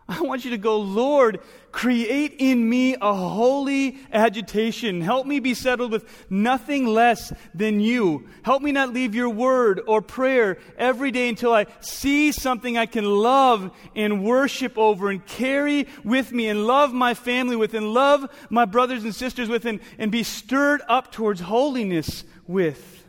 I 0.07 0.21
want 0.21 0.43
you 0.43 0.51
to 0.51 0.57
go, 0.57 0.79
Lord, 0.79 1.39
create 1.71 2.35
in 2.37 2.69
me 2.69 2.95
a 2.99 3.13
holy 3.13 3.97
agitation. 4.11 4.99
Help 4.99 5.25
me 5.25 5.39
be 5.39 5.53
settled 5.53 5.93
with 5.93 6.05
nothing 6.29 6.85
less 6.85 7.31
than 7.55 7.79
you. 7.79 8.27
Help 8.43 8.61
me 8.61 8.73
not 8.73 8.93
leave 8.93 9.15
your 9.15 9.29
word 9.29 9.81
or 9.87 10.01
prayer 10.01 10.57
every 10.77 11.11
day 11.11 11.29
until 11.29 11.53
I 11.53 11.67
see 11.79 12.33
something 12.33 12.77
I 12.77 12.85
can 12.85 13.05
love 13.05 13.71
and 13.95 14.25
worship 14.25 14.77
over 14.77 15.09
and 15.09 15.25
carry 15.25 15.87
with 16.03 16.33
me 16.33 16.49
and 16.49 16.67
love 16.67 16.93
my 16.93 17.13
family 17.13 17.55
with 17.55 17.73
and 17.73 17.93
love 17.93 18.29
my 18.49 18.65
brothers 18.65 19.05
and 19.05 19.15
sisters 19.15 19.47
with 19.47 19.65
and, 19.65 19.79
and 19.97 20.11
be 20.11 20.23
stirred 20.23 20.81
up 20.89 21.13
towards 21.13 21.39
holiness 21.39 22.25
with. 22.45 23.02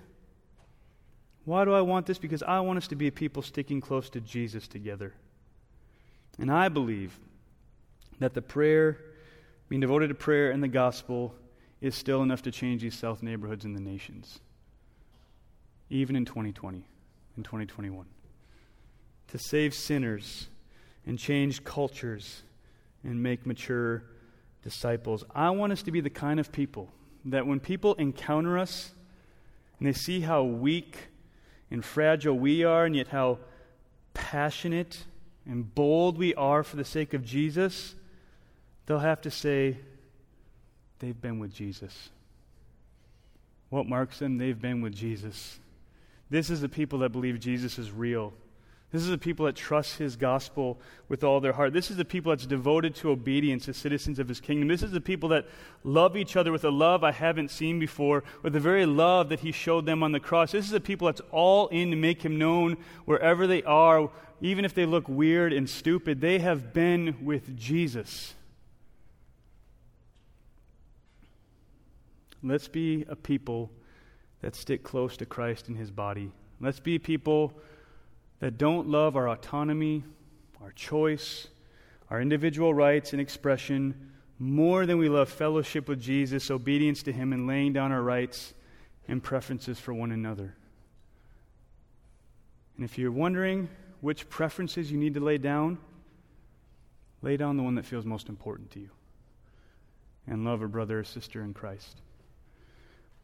Why 1.45 1.65
do 1.65 1.73
I 1.73 1.83
want 1.83 2.07
this? 2.07 2.19
Because 2.19 2.43
I 2.43 2.61
want 2.61 2.79
us 2.79 2.89
to 2.89 2.97
be 2.97 3.07
a 3.07 3.13
people 3.13 3.43
sticking 3.43 3.81
close 3.81 4.09
to 4.11 4.21
Jesus 4.21 4.67
together. 4.67 5.13
And 6.39 6.51
I 6.51 6.69
believe 6.69 7.19
that 8.19 8.35
the 8.35 8.43
prayer, 8.43 8.99
being 9.69 9.81
devoted 9.81 10.09
to 10.09 10.15
prayer 10.15 10.51
and 10.51 10.63
the 10.63 10.69
gospel, 10.69 11.35
is 11.81 11.95
still 11.95 12.23
enough 12.23 12.43
to 12.43 12.51
change 12.51 12.83
these 12.83 12.99
south 12.99 13.23
neighborhoods 13.23 13.65
and 13.65 13.77
the 13.77 13.81
nations, 13.81 14.41
even 15.91 16.17
in 16.17 16.25
2020, 16.25 16.87
and 17.37 17.45
2021. 17.45 18.07
To 19.29 19.39
save 19.39 19.75
sinners 19.75 20.49
and 21.07 21.19
change 21.19 21.63
cultures 21.63 22.43
and 23.03 23.23
make 23.23 23.45
mature 23.45 24.05
disciples. 24.63 25.25
I 25.35 25.51
want 25.51 25.73
us 25.73 25.83
to 25.83 25.93
be 25.93 26.01
the 26.01 26.11
kind 26.11 26.41
of 26.41 26.51
people 26.51 26.91
that 27.27 27.47
when 27.47 27.61
people 27.61 27.95
encounter 27.95 28.59
us 28.59 28.93
and 29.79 29.87
they 29.87 29.93
see 29.93 30.21
how 30.21 30.43
weak 30.43 31.09
and 31.71 31.85
fragile 31.85 32.39
we 32.39 32.65
are, 32.65 32.85
and 32.85 32.95
yet 32.95 33.09
how 33.09 33.39
passionate 34.13 35.05
and 35.47 35.75
bold 35.75 36.19
we 36.19 36.35
are 36.35 36.63
for 36.63 36.77
the 36.77 36.85
sake 36.85 37.15
of 37.15 37.25
Jesus, 37.25 37.95
they'll 38.87 38.99
have 38.99 39.21
to 39.23 39.31
say, 39.31 39.77
they've 41.01 41.21
been 41.21 41.39
with 41.39 41.53
Jesus. 41.53 42.11
What 43.71 43.87
marks 43.87 44.19
them? 44.21 44.39
They've 44.39 44.61
been 44.61 44.81
with 44.81 44.95
Jesus. 44.95 45.59
This 46.31 46.49
is 46.49 46.61
the 46.61 46.69
people 46.69 47.01
that 47.01 47.11
believe 47.11 47.41
Jesus 47.41 47.79
is 47.79 47.91
real. 47.91 48.33
This 48.95 49.03
is 49.03 49.11
the 49.11 49.19
people 49.19 49.47
that 49.47 49.57
trust 49.57 49.99
his 49.99 50.15
gospel 50.15 50.79
with 51.09 51.25
all 51.25 51.41
their 51.41 51.55
heart. 51.55 51.73
This 51.73 51.91
is 51.91 51.97
the 51.97 52.05
people 52.05 52.31
that's 52.31 52.47
devoted 52.47 52.95
to 52.95 53.11
obedience 53.11 53.69
as 53.69 53.77
citizens 53.77 54.21
of 54.21 54.29
his 54.29 54.41
kingdom. 54.41 54.69
This 54.69 54.85
is 54.85 54.93
the 54.93 55.01
people 55.01 55.31
that 55.31 55.49
love 55.83 56.17
each 56.17 56.37
other 56.37 56.53
with 56.53 56.65
a 56.65 56.71
love 56.71 57.03
I 57.03 57.11
haven't 57.11 57.51
seen 57.51 57.81
before, 57.81 58.23
with 58.45 58.53
the 58.53 58.61
very 58.61 58.87
love 58.87 59.31
that 59.31 59.41
he 59.41 59.51
showed 59.51 59.85
them 59.85 60.05
on 60.05 60.13
the 60.13 60.21
cross. 60.21 60.53
This 60.53 60.65
is 60.65 60.71
the 60.71 60.79
people 60.79 61.07
that's 61.07 61.23
all 61.33 61.67
in 61.69 61.91
to 61.91 61.97
make 61.97 62.23
him 62.23 62.39
known 62.39 62.77
wherever 63.05 63.49
they 63.49 63.65
are, 63.65 64.11
even 64.41 64.65
if 64.65 64.75
they 64.75 64.87
look 64.87 65.09
weird 65.09 65.53
and 65.53 65.69
stupid. 65.69 66.21
They 66.21 66.39
have 66.39 66.73
been 66.73 67.17
with 67.25 67.57
Jesus. 67.57 68.33
Let's 72.45 72.69
be 72.69 73.07
a 73.09 73.17
people 73.17 73.73
that 74.41 74.55
stick 74.55 74.85
close 74.85 75.17
to 75.17 75.27
Christ 75.27 75.67
and 75.67 75.77
his 75.77 75.91
body. 75.91 76.31
Let's 76.61 76.79
be 76.79 77.01
people 77.01 77.55
that 78.45 78.59
don't 78.59 78.87
love 78.87 79.17
our 79.17 79.31
autonomy, 79.31 80.05
our 80.63 80.71
choice, 80.73 81.49
our 82.11 82.21
individual 82.21 82.75
rights 82.75 83.13
and 83.13 83.23
expression 83.23 84.13
more 84.39 84.85
than 84.85 84.99
we 84.99 85.09
love 85.09 85.31
fellowship 85.31 85.89
with 85.89 85.99
Jesus, 85.99 86.51
obedience 86.51 87.03
to 87.05 87.11
Him, 87.11 87.33
and 87.33 87.47
laying 87.47 87.73
down 87.73 87.91
our 87.91 88.03
rights 88.03 88.53
and 89.09 89.23
preferences 89.23 89.79
for 89.79 89.95
one 89.95 90.13
another. 90.13 90.55
And 92.77 92.85
if 92.85 92.99
you're 92.99 93.11
wondering 93.11 93.71
which 94.03 94.29
preferences 94.29 94.93
you 94.93 94.99
need 94.99 95.15
to 95.15 95.21
lay 95.21 95.39
down, 95.39 95.79
lay 97.23 97.39
down 97.39 97.57
the 97.57 97.63
one 97.63 97.77
that 97.77 97.87
feels 97.87 98.05
most 98.05 98.29
important 98.29 98.71
to 98.73 98.79
you 98.79 98.91
and 100.27 100.45
love 100.45 100.61
a 100.61 100.69
brother 100.69 100.99
or 100.99 101.05
sister 101.05 101.43
in 101.43 101.55
Christ. 101.55 102.03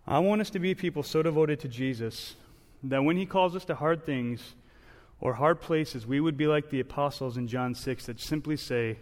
I 0.07 0.21
want 0.21 0.41
us 0.41 0.49
to 0.49 0.59
be 0.59 0.75
people 0.75 1.03
so 1.03 1.23
devoted 1.23 1.61
to 1.61 1.69
Jesus 1.69 2.37
that 2.85 3.05
when 3.05 3.19
He 3.19 3.27
calls 3.27 3.55
us 3.55 3.67
to 3.67 3.75
hard 3.75 4.07
things, 4.07 4.55
or 5.21 5.35
hard 5.35 5.61
places, 5.61 6.07
we 6.07 6.21
would 6.21 6.37
be 6.37 6.47
like 6.47 6.71
the 6.71 6.81
apostles 6.81 7.37
in 7.37 7.47
John 7.47 7.75
6 7.75 8.07
that 8.07 8.21
simply 8.21 8.57
say, 8.57 8.97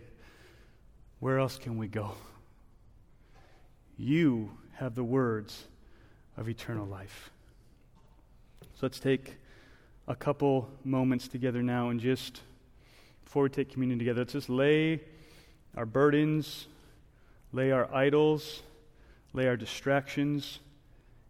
Where 1.20 1.38
else 1.38 1.58
can 1.58 1.76
we 1.76 1.88
go? 1.88 2.12
You 3.96 4.50
have 4.74 4.94
the 4.94 5.04
words 5.04 5.64
of 6.36 6.48
eternal 6.48 6.86
life. 6.86 7.30
So 8.62 8.80
let's 8.82 9.00
take 9.00 9.36
a 10.06 10.14
couple 10.14 10.68
moments 10.84 11.28
together 11.28 11.62
now 11.62 11.90
and 11.90 12.00
just, 12.00 12.40
before 13.24 13.42
we 13.42 13.48
take 13.48 13.72
communion 13.72 13.98
together, 13.98 14.20
let's 14.20 14.32
just 14.32 14.48
lay 14.48 15.00
our 15.76 15.86
burdens, 15.86 16.66
lay 17.52 17.70
our 17.70 17.92
idols, 17.94 18.62
lay 19.32 19.46
our 19.46 19.56
distractions 19.56 20.60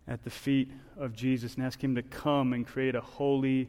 at 0.07 0.25
the 0.25 0.31
feet 0.31 0.71
of 0.97 1.15
Jesus 1.15 1.55
and 1.55 1.65
ask 1.65 1.83
Him 1.83 1.95
to 1.95 2.03
come 2.03 2.53
and 2.53 2.67
create 2.67 2.95
a 2.95 3.01
holy, 3.01 3.69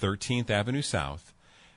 13th 0.00 0.50
Avenue 0.50 0.82
South, 0.82 1.32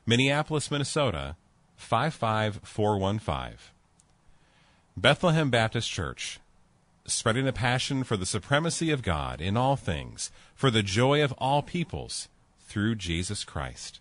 Minneapolis, 0.06 0.70
Minnesota 0.70 1.36
55415. 1.78 3.58
Bethlehem 4.98 5.50
Baptist 5.50 5.90
Church, 5.90 6.40
spreading 7.06 7.48
a 7.48 7.54
passion 7.54 8.04
for 8.04 8.18
the 8.18 8.26
supremacy 8.26 8.92
of 8.92 9.02
God 9.02 9.40
in 9.40 9.56
all 9.56 9.76
things, 9.76 10.32
for 10.54 10.70
the 10.70 10.84
joy 10.84 11.24
of 11.24 11.32
all 11.38 11.62
peoples, 11.62 12.28
through 12.60 12.96
Jesus 12.96 13.44
Christ. 13.44 14.00